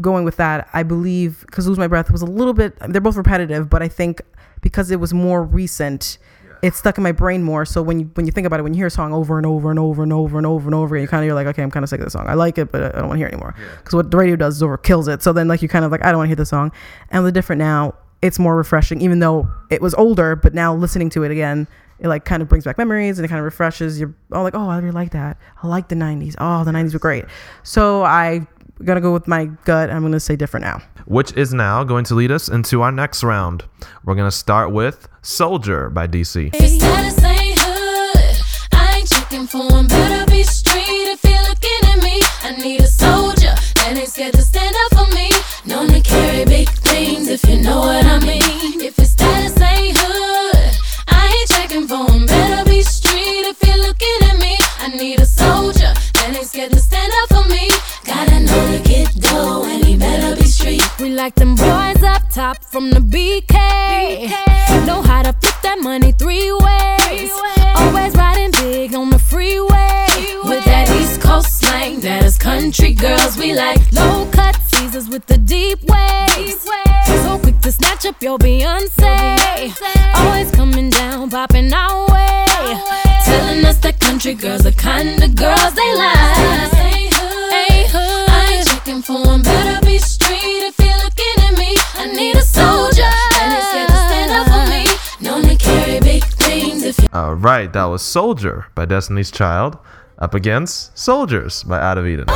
going 0.00 0.24
with 0.24 0.38
that, 0.38 0.68
I 0.72 0.82
believe 0.82 1.42
because 1.46 1.68
lose 1.68 1.78
my 1.78 1.86
breath 1.86 2.10
was 2.10 2.22
a 2.22 2.26
little 2.26 2.52
bit. 2.52 2.76
They're 2.80 3.00
both 3.00 3.14
repetitive, 3.14 3.70
but 3.70 3.80
I 3.80 3.86
think 3.86 4.22
because 4.60 4.90
it 4.90 4.98
was 4.98 5.14
more 5.14 5.44
recent. 5.44 6.18
It 6.62 6.74
stuck 6.74 6.96
in 6.96 7.02
my 7.02 7.12
brain 7.12 7.42
more. 7.42 7.64
So 7.64 7.82
when 7.82 7.98
you 7.98 8.10
when 8.14 8.24
you 8.24 8.32
think 8.32 8.46
about 8.46 8.60
it, 8.60 8.62
when 8.62 8.72
you 8.72 8.78
hear 8.78 8.86
a 8.86 8.90
song 8.90 9.12
over 9.12 9.36
and 9.36 9.46
over 9.46 9.70
and 9.70 9.78
over 9.78 10.02
and 10.02 10.12
over 10.12 10.38
and 10.38 10.46
over 10.46 10.68
and 10.68 10.74
over, 10.74 10.96
you 10.96 11.08
kind 11.08 11.22
of 11.22 11.26
you're 11.26 11.34
like, 11.34 11.48
okay, 11.48 11.62
I'm 11.62 11.70
kind 11.70 11.82
of 11.82 11.90
sick 11.90 12.00
of 12.00 12.06
this 12.06 12.12
song. 12.12 12.28
I 12.28 12.34
like 12.34 12.56
it, 12.56 12.70
but 12.70 12.82
I 12.94 13.00
don't 13.00 13.08
want 13.08 13.12
to 13.12 13.18
hear 13.18 13.26
it 13.26 13.32
anymore. 13.32 13.54
Because 13.78 13.94
what 13.94 14.10
the 14.10 14.16
radio 14.16 14.36
does 14.36 14.56
is 14.56 14.62
over 14.62 14.78
kills 14.78 15.08
it. 15.08 15.22
So 15.22 15.32
then 15.32 15.48
like 15.48 15.60
you 15.60 15.68
kind 15.68 15.84
of 15.84 15.90
like, 15.90 16.04
I 16.04 16.10
don't 16.10 16.18
want 16.18 16.26
to 16.26 16.30
hear 16.30 16.36
the 16.36 16.46
song. 16.46 16.70
And 17.10 17.26
the 17.26 17.32
different 17.32 17.58
now, 17.58 17.94
it's 18.22 18.38
more 18.38 18.56
refreshing, 18.56 19.00
even 19.00 19.18
though 19.18 19.48
it 19.70 19.82
was 19.82 19.94
older. 19.94 20.36
But 20.36 20.54
now 20.54 20.72
listening 20.74 21.10
to 21.10 21.24
it 21.24 21.32
again, 21.32 21.66
it 22.02 22.08
like 22.08 22.24
kind 22.24 22.42
of 22.42 22.48
brings 22.48 22.64
back 22.64 22.78
memories 22.78 23.18
and 23.18 23.24
it 23.24 23.28
kind 23.28 23.38
of 23.38 23.44
refreshes. 23.44 23.98
You're 23.98 24.14
oh 24.32 24.42
like, 24.42 24.54
oh, 24.54 24.68
I 24.68 24.78
really 24.78 24.90
like 24.90 25.12
that. 25.12 25.38
I 25.62 25.68
like 25.68 25.88
the 25.88 25.94
'90s. 25.94 26.34
Oh, 26.38 26.64
the 26.64 26.72
'90s 26.72 26.92
were 26.92 26.98
great. 26.98 27.24
So 27.62 28.02
I 28.02 28.46
gonna 28.84 29.00
go 29.00 29.12
with 29.12 29.26
my 29.28 29.46
gut. 29.64 29.90
I'm 29.90 30.02
gonna 30.02 30.20
say 30.20 30.36
different 30.36 30.64
now. 30.64 30.82
which 31.06 31.32
is 31.36 31.52
now 31.52 31.82
going 31.84 32.04
to 32.04 32.14
lead 32.14 32.30
us 32.30 32.48
into 32.48 32.82
our 32.82 32.92
next 32.92 33.24
round. 33.24 33.64
We're 34.04 34.14
going 34.14 34.30
to 34.30 34.36
start 34.36 34.72
with 34.72 35.08
Soldier 35.22 35.90
by 35.90 36.06
DC. 36.06 36.50
If 36.54 36.70
status 36.70 37.24
ain't 37.24 37.58
hood, 37.58 38.40
I 38.72 38.98
ain't 51.38 51.48
checking 51.48 51.86
for 51.86 52.10
him. 52.12 52.26
Better 52.28 52.70
be 52.70 52.82
street 52.82 53.48
if 53.50 53.62
you're 53.62 53.82
looking 53.82 54.28
at 54.28 54.38
me. 54.38 54.56
I 54.88 54.96
need 54.96 55.20
a 55.20 55.26
soldier 55.26 55.92
that 56.14 56.34
ain't 56.36 56.46
scared 56.48 56.72
to 56.72 56.80
stand 56.80 57.01
like 61.22 61.36
them 61.36 61.54
boys 61.54 62.02
up 62.02 62.28
top 62.30 62.64
from 62.64 62.90
the 62.90 62.98
BK. 62.98 64.28
Know 64.86 65.02
how 65.02 65.22
to 65.22 65.32
flip 65.34 65.54
that 65.62 65.78
money 65.80 66.10
three 66.10 66.50
ways. 66.50 67.30
Always 67.76 68.12
riding 68.16 68.50
big 68.50 68.92
on 68.96 69.08
the 69.10 69.20
freeway. 69.20 70.08
With 70.42 70.64
that 70.64 70.90
East 71.00 71.20
Coast 71.20 71.60
slang, 71.60 72.00
that 72.00 72.24
is 72.24 72.36
country 72.38 72.92
girls 72.92 73.38
we 73.38 73.54
like. 73.54 73.80
Low 73.92 74.28
cut 74.32 74.56
Caesars 74.70 75.08
with 75.08 75.24
the 75.26 75.38
deep 75.38 75.78
waves. 75.84 76.68
So 77.22 77.38
quick 77.38 77.60
to 77.60 77.70
snatch 77.70 78.04
up 78.04 78.20
your 78.20 78.36
Beyonce. 78.38 79.70
Always 80.16 80.50
coming 80.50 80.90
down, 80.90 81.30
popping 81.30 81.72
our 81.72 82.00
way. 82.12 82.46
Telling 83.24 83.64
us 83.64 83.78
that 83.78 84.00
country 84.00 84.34
girls 84.34 84.64
the 84.64 84.72
kind 84.72 85.22
of 85.22 85.36
girls 85.36 85.72
they 85.74 85.94
like. 85.94 86.71
All 97.32 97.38
right, 97.38 97.72
that 97.72 97.84
was 97.84 98.02
Soldier 98.02 98.66
by 98.74 98.84
Destiny's 98.84 99.30
Child 99.30 99.78
up 100.18 100.34
against 100.34 100.98
Soldiers 100.98 101.62
by 101.62 101.80
Out 101.80 101.96
of 101.96 102.06
Eden. 102.06 102.26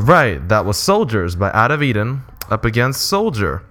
All 0.00 0.06
right, 0.06 0.48
that 0.48 0.64
was 0.64 0.78
Soldiers 0.78 1.36
by 1.36 1.52
Out 1.52 1.70
of 1.70 1.82
Eden 1.82 2.22
up 2.48 2.64
against 2.64 3.02
Soldier 3.02 3.62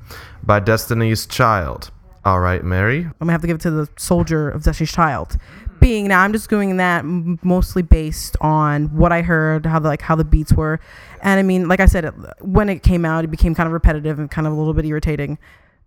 by 0.44 0.60
Destiny's 0.60 1.26
Child. 1.26 1.90
All 2.24 2.40
right, 2.40 2.64
Mary. 2.64 3.00
I'm 3.00 3.14
gonna 3.20 3.32
have 3.32 3.42
to 3.42 3.48
give 3.48 3.56
it 3.56 3.62
to 3.62 3.72
the 3.72 3.90
soldier 3.98 4.48
of 4.48 4.62
Destiny's 4.62 4.92
Child. 4.92 5.38
Being 5.80 6.08
now, 6.08 6.22
I'm 6.22 6.32
just 6.32 6.48
doing 6.48 6.78
that 6.78 7.04
mostly 7.04 7.82
based 7.82 8.38
on 8.42 8.96
what 8.96 9.12
I 9.12 9.24
heard, 9.24 9.66
how 9.66 9.80
the 9.80 9.88
like 9.88 10.04
how 10.04 10.16
the 10.16 10.24
beats 10.24 10.54
were, 10.54 10.80
and 11.24 11.40
I 11.40 11.42
mean, 11.42 11.68
like 11.68 11.80
I 11.80 11.88
said, 11.88 12.06
it, 12.06 12.14
when 12.42 12.70
it 12.70 12.84
came 12.84 13.06
out, 13.06 13.24
it 13.24 13.32
became 13.32 13.56
kind 13.56 13.66
of 13.66 13.74
repetitive 13.74 14.20
and 14.20 14.30
kind 14.30 14.46
of 14.46 14.54
a 14.54 14.56
little 14.56 14.76
bit 14.76 14.86
irritating. 14.86 15.40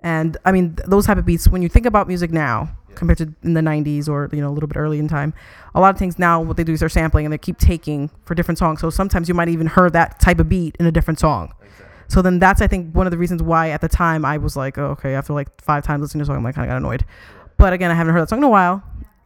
And 0.02 0.36
I 0.44 0.52
mean, 0.52 0.74
th- 0.74 0.88
those 0.88 1.06
type 1.06 1.18
of 1.18 1.24
beats. 1.24 1.48
When 1.48 1.62
you 1.62 1.68
think 1.68 1.86
about 1.86 2.08
music 2.08 2.32
now, 2.32 2.76
compared 2.94 3.18
to 3.18 3.32
in 3.42 3.54
the 3.54 3.60
'90s 3.60 4.08
or 4.08 4.28
you 4.32 4.40
know 4.40 4.48
a 4.48 4.54
little 4.54 4.66
bit 4.66 4.76
early 4.76 4.98
in 4.98 5.08
time, 5.08 5.32
a 5.74 5.80
lot 5.80 5.94
of 5.94 5.98
things 5.98 6.18
now 6.18 6.40
what 6.40 6.56
they 6.56 6.64
do 6.64 6.72
is 6.72 6.80
they're 6.80 6.88
sampling 6.88 7.24
and 7.24 7.32
they 7.32 7.38
keep 7.38 7.58
taking 7.58 8.10
for 8.24 8.34
different 8.34 8.58
songs. 8.58 8.80
So 8.80 8.90
sometimes 8.90 9.28
you 9.28 9.34
might 9.34 9.48
even 9.48 9.68
hear 9.68 9.88
that 9.90 10.20
type 10.20 10.40
of 10.40 10.48
beat 10.48 10.76
in 10.78 10.86
a 10.86 10.92
different 10.92 11.20
song. 11.20 11.54
So 12.08 12.20
then 12.20 12.38
that's 12.38 12.60
I 12.60 12.66
think 12.66 12.94
one 12.94 13.06
of 13.06 13.10
the 13.10 13.18
reasons 13.18 13.42
why 13.42 13.70
at 13.70 13.80
the 13.80 13.88
time 13.88 14.24
I 14.24 14.38
was 14.38 14.56
like, 14.56 14.76
oh, 14.76 14.88
okay, 14.88 15.14
after 15.14 15.32
like 15.32 15.48
five 15.62 15.84
times 15.84 16.02
listening 16.02 16.20
to 16.20 16.24
the 16.24 16.26
song, 16.26 16.36
I'm 16.36 16.44
like 16.44 16.54
kind 16.54 16.68
of 16.68 16.70
got 16.70 16.76
annoyed. 16.78 17.04
But 17.56 17.72
again, 17.72 17.90
I 17.90 17.94
haven't 17.94 18.12
heard 18.12 18.22
that 18.22 18.28
song 18.28 18.40
in 18.40 18.44
a 18.44 18.48
while. 18.48 18.82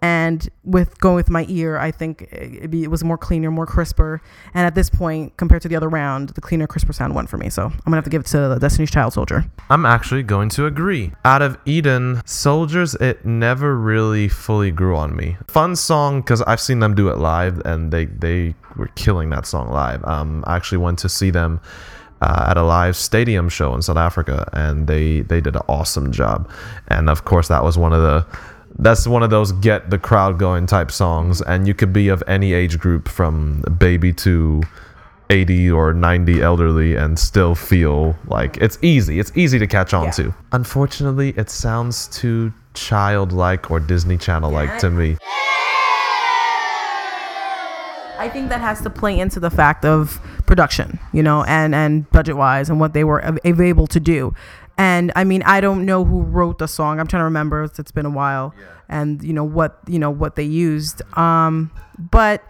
And 0.06 0.48
with 0.62 1.00
going 1.00 1.16
with 1.16 1.28
my 1.28 1.46
ear, 1.48 1.78
I 1.78 1.90
think 1.90 2.22
it, 2.30 2.72
it 2.72 2.88
was 2.88 3.02
more 3.02 3.18
cleaner, 3.18 3.50
more 3.50 3.66
crisper. 3.66 4.22
And 4.54 4.64
at 4.64 4.76
this 4.76 4.88
point, 4.88 5.36
compared 5.36 5.62
to 5.62 5.68
the 5.68 5.74
other 5.74 5.88
round, 5.88 6.28
the 6.30 6.40
cleaner, 6.40 6.68
crisper 6.68 6.92
sound 6.92 7.16
won 7.16 7.26
for 7.26 7.38
me. 7.38 7.50
So 7.50 7.64
I'm 7.64 7.80
gonna 7.84 7.96
have 7.96 8.04
to 8.04 8.10
give 8.10 8.20
it 8.20 8.28
to 8.28 8.56
Destiny's 8.60 8.92
Child 8.92 9.14
Soldier. 9.14 9.44
I'm 9.68 9.84
actually 9.84 10.22
going 10.22 10.48
to 10.50 10.66
agree. 10.66 11.12
Out 11.24 11.42
of 11.42 11.58
Eden, 11.64 12.22
Soldiers, 12.24 12.94
it 12.94 13.24
never 13.24 13.76
really 13.76 14.28
fully 14.28 14.70
grew 14.70 14.94
on 14.94 15.16
me. 15.16 15.38
Fun 15.48 15.74
song 15.74 16.20
because 16.20 16.40
I've 16.42 16.60
seen 16.60 16.78
them 16.78 16.94
do 16.94 17.08
it 17.08 17.18
live 17.18 17.60
and 17.64 17.92
they, 17.92 18.04
they 18.04 18.54
were 18.76 18.88
killing 18.94 19.30
that 19.30 19.44
song 19.44 19.70
live. 19.70 20.04
Um, 20.04 20.44
I 20.46 20.54
actually 20.54 20.78
went 20.78 21.00
to 21.00 21.08
see 21.08 21.30
them 21.30 21.60
uh, 22.20 22.46
at 22.50 22.56
a 22.56 22.62
live 22.62 22.94
stadium 22.94 23.48
show 23.48 23.74
in 23.74 23.82
South 23.82 23.96
Africa 23.96 24.48
and 24.52 24.86
they, 24.86 25.22
they 25.22 25.40
did 25.40 25.56
an 25.56 25.62
awesome 25.68 26.12
job. 26.12 26.48
And 26.86 27.10
of 27.10 27.24
course, 27.24 27.48
that 27.48 27.64
was 27.64 27.76
one 27.76 27.92
of 27.92 28.02
the 28.02 28.24
that's 28.78 29.06
one 29.06 29.22
of 29.22 29.30
those 29.30 29.52
get 29.52 29.90
the 29.90 29.98
crowd 29.98 30.38
going 30.38 30.66
type 30.66 30.90
songs 30.90 31.40
and 31.42 31.66
you 31.66 31.74
could 31.74 31.92
be 31.92 32.08
of 32.08 32.22
any 32.26 32.52
age 32.52 32.78
group 32.78 33.08
from 33.08 33.62
baby 33.78 34.12
to 34.12 34.62
80 35.30 35.70
or 35.70 35.92
90 35.94 36.40
elderly 36.42 36.94
and 36.94 37.18
still 37.18 37.54
feel 37.54 38.14
like 38.26 38.56
it's 38.58 38.78
easy 38.82 39.18
it's 39.18 39.32
easy 39.36 39.58
to 39.58 39.66
catch 39.66 39.92
on 39.94 40.04
Yeah. 40.04 40.10
to 40.12 40.34
unfortunately 40.52 41.30
it 41.36 41.50
sounds 41.50 42.06
too 42.08 42.52
childlike 42.74 43.70
or 43.70 43.80
disney 43.80 44.18
channel 44.18 44.50
like 44.50 44.78
to 44.78 44.90
me 44.90 45.16
I 48.18 48.28
think 48.30 48.48
that 48.48 48.60
has 48.60 48.80
to 48.82 48.90
play 48.90 49.18
into 49.20 49.38
the 49.38 49.50
fact 49.50 49.84
of 49.84 50.18
production, 50.46 50.98
you 51.12 51.22
know, 51.22 51.44
and 51.44 51.74
and 51.74 52.10
budget 52.10 52.36
wise 52.36 52.68
and 52.70 52.80
what 52.80 52.92
they 52.92 53.04
were 53.04 53.22
able 53.44 53.86
to 53.86 54.00
do. 54.00 54.34
And 54.78 55.10
I 55.16 55.24
mean, 55.24 55.42
I 55.44 55.60
don't 55.60 55.84
know 55.86 56.04
who 56.04 56.22
wrote 56.22 56.58
the 56.58 56.68
song. 56.68 57.00
I'm 57.00 57.06
trying 57.06 57.20
to 57.20 57.24
remember. 57.24 57.62
It's- 57.64 57.78
It's 57.78 57.92
been 57.92 58.06
a 58.06 58.10
while, 58.10 58.54
yeah. 58.58 58.64
and 58.88 59.22
you 59.22 59.32
know 59.32 59.44
what 59.44 59.78
you 59.86 59.98
know 59.98 60.10
what 60.10 60.36
they 60.36 60.42
used. 60.44 61.00
Um, 61.16 61.70
but 61.98 62.42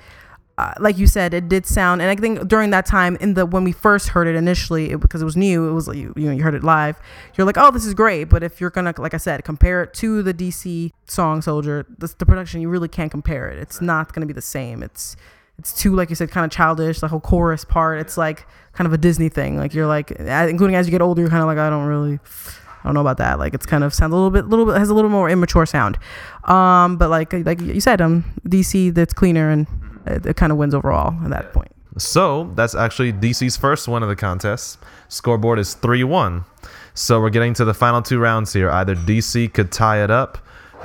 uh, 0.58 0.72
like 0.80 0.96
you 0.98 1.06
said, 1.06 1.34
it 1.34 1.48
did 1.50 1.66
sound, 1.66 2.00
and 2.00 2.10
I 2.10 2.16
think 2.16 2.48
during 2.48 2.70
that 2.70 2.86
time, 2.86 3.16
in 3.20 3.34
the 3.34 3.44
when 3.46 3.62
we 3.62 3.72
first 3.72 4.08
heard 4.08 4.26
it 4.26 4.34
initially, 4.34 4.90
it, 4.90 5.00
because 5.00 5.20
it 5.22 5.24
was 5.26 5.36
new, 5.36 5.68
it 5.68 5.72
was 5.72 5.86
like 5.86 5.98
you, 5.98 6.12
you 6.16 6.24
know 6.26 6.32
you 6.32 6.42
heard 6.42 6.54
it 6.54 6.64
live. 6.64 6.98
You're 7.36 7.46
like, 7.46 7.58
oh, 7.58 7.70
this 7.70 7.84
is 7.86 7.94
great. 7.94 8.24
But 8.24 8.42
if 8.42 8.60
you're 8.60 8.70
gonna, 8.70 8.94
like 8.98 9.12
I 9.14 9.18
said, 9.18 9.44
compare 9.44 9.82
it 9.84 9.94
to 9.94 10.22
the 10.22 10.32
DC 10.34 10.90
song 11.06 11.42
Soldier, 11.42 11.86
the, 11.98 12.12
the 12.18 12.26
production, 12.26 12.60
you 12.60 12.68
really 12.70 12.88
can't 12.88 13.10
compare 13.10 13.48
it. 13.50 13.58
It's 13.58 13.80
not 13.80 14.12
gonna 14.14 14.26
be 14.26 14.32
the 14.32 14.42
same. 14.42 14.82
It's 14.82 15.14
it's 15.58 15.72
too 15.72 15.94
like 15.94 16.10
you 16.10 16.16
said 16.16 16.30
kind 16.30 16.44
of 16.44 16.50
childish 16.50 17.00
the 17.00 17.08
whole 17.08 17.20
chorus 17.20 17.64
part 17.64 18.00
it's 18.00 18.16
like 18.16 18.46
kind 18.72 18.86
of 18.86 18.92
a 18.92 18.98
disney 18.98 19.28
thing 19.28 19.56
like 19.56 19.72
you're 19.74 19.86
like 19.86 20.10
including 20.10 20.76
as 20.76 20.86
you 20.86 20.90
get 20.90 21.00
older 21.00 21.22
you're 21.22 21.30
kind 21.30 21.42
of 21.42 21.46
like 21.46 21.58
i 21.58 21.70
don't 21.70 21.86
really 21.86 22.14
i 22.14 22.82
don't 22.84 22.94
know 22.94 23.00
about 23.00 23.16
that 23.16 23.38
like 23.38 23.54
it's 23.54 23.66
kind 23.66 23.82
of 23.82 23.94
sounds 23.94 24.12
a 24.12 24.16
little 24.16 24.30
bit 24.30 24.46
little 24.46 24.66
bit 24.66 24.76
has 24.76 24.88
a 24.90 24.94
little 24.94 25.10
more 25.10 25.30
immature 25.30 25.66
sound 25.66 25.98
um 26.44 26.96
but 26.96 27.08
like 27.08 27.32
like 27.32 27.60
you 27.60 27.80
said 27.80 28.00
um 28.00 28.24
dc 28.46 28.94
that's 28.94 29.14
cleaner 29.14 29.50
and 29.50 29.66
it, 30.06 30.26
it 30.26 30.36
kind 30.36 30.52
of 30.52 30.58
wins 30.58 30.74
overall 30.74 31.14
at 31.24 31.30
that 31.30 31.52
point 31.52 31.70
So 31.98 32.52
that's 32.54 32.74
actually 32.74 33.14
DC's 33.14 33.56
first 33.56 33.88
win 33.88 34.02
of 34.02 34.10
the 34.10 34.16
contest. 34.16 34.78
Scoreboard 35.08 35.58
is 35.58 35.72
3 35.72 36.04
1. 36.04 36.44
So 36.92 37.20
we're 37.22 37.30
getting 37.30 37.54
to 37.54 37.64
the 37.64 37.72
final 37.72 38.02
two 38.02 38.18
rounds 38.18 38.52
here. 38.52 38.68
Either 38.70 38.94
DC 38.94 39.50
could 39.54 39.72
tie 39.72 40.04
it 40.04 40.10
up 40.10 40.36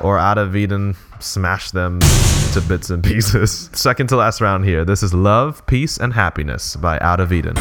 or 0.02 0.18
Out 0.18 0.38
of 0.38 0.56
Eden 0.56 0.96
smash 1.20 1.72
them 1.72 2.00
to 2.54 2.62
bits 2.68 2.90
and 2.90 3.04
pieces. 3.04 3.70
Second 3.74 4.08
to 4.08 4.16
last 4.16 4.42
round 4.42 4.66
here. 4.66 4.84
This 4.84 5.04
is 5.04 5.14
Love, 5.14 5.66
Peace, 5.66 5.98
and 5.98 6.14
Happiness 6.14 6.76
by 6.76 7.00
Out 7.00 7.20
of 7.20 7.32
Eden. 7.32 7.56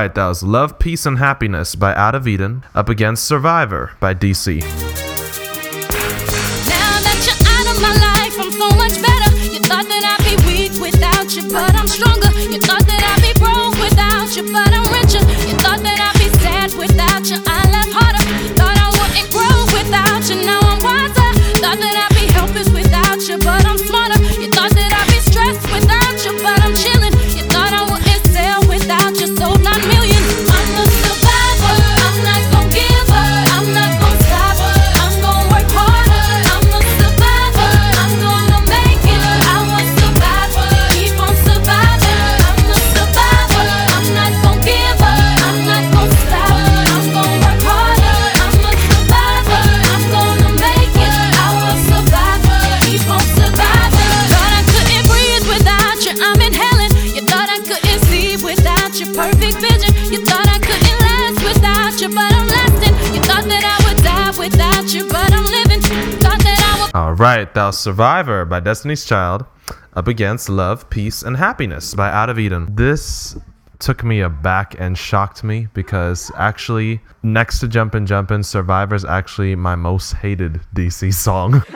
Right, 0.00 0.14
that 0.14 0.28
was 0.28 0.42
Love, 0.42 0.78
Peace, 0.78 1.04
and 1.04 1.18
Happiness 1.18 1.74
by 1.74 1.94
Out 1.94 2.14
of 2.14 2.26
Eden 2.26 2.64
up 2.74 2.88
against 2.88 3.24
Survivor 3.24 3.92
by 4.00 4.14
DC. 4.14 4.62
Life, 4.62 4.70
so 8.32 8.48
better. 9.02 9.36
You 9.44 9.58
thought 9.60 9.84
that 9.88 10.02
I'd 10.08 10.24
be 10.24 10.36
weak 10.46 10.72
without 10.80 11.36
you, 11.36 11.42
but 11.50 11.74
I'm 11.74 11.86
stronger. 11.86 12.30
You 12.40 12.58
thought 12.60 12.79
right, 67.20 67.52
thou 67.52 67.70
Survivor 67.70 68.46
by 68.46 68.60
Destiny's 68.60 69.04
Child 69.04 69.44
up 69.92 70.08
against 70.08 70.48
Love, 70.48 70.88
Peace, 70.88 71.22
and 71.22 71.36
Happiness 71.36 71.94
by 71.94 72.10
Out 72.10 72.30
of 72.30 72.38
Eden. 72.38 72.74
This 72.74 73.36
took 73.78 74.02
me 74.02 74.20
aback 74.20 74.74
and 74.78 74.96
shocked 74.96 75.44
me 75.44 75.68
because 75.74 76.32
actually, 76.36 76.98
next 77.22 77.60
to 77.60 77.68
Jumpin' 77.68 78.06
Jumpin', 78.06 78.42
Survivor 78.42 78.94
is 78.94 79.04
actually 79.04 79.54
my 79.54 79.74
most 79.74 80.12
hated 80.12 80.62
DC 80.74 81.12
song. 81.12 81.62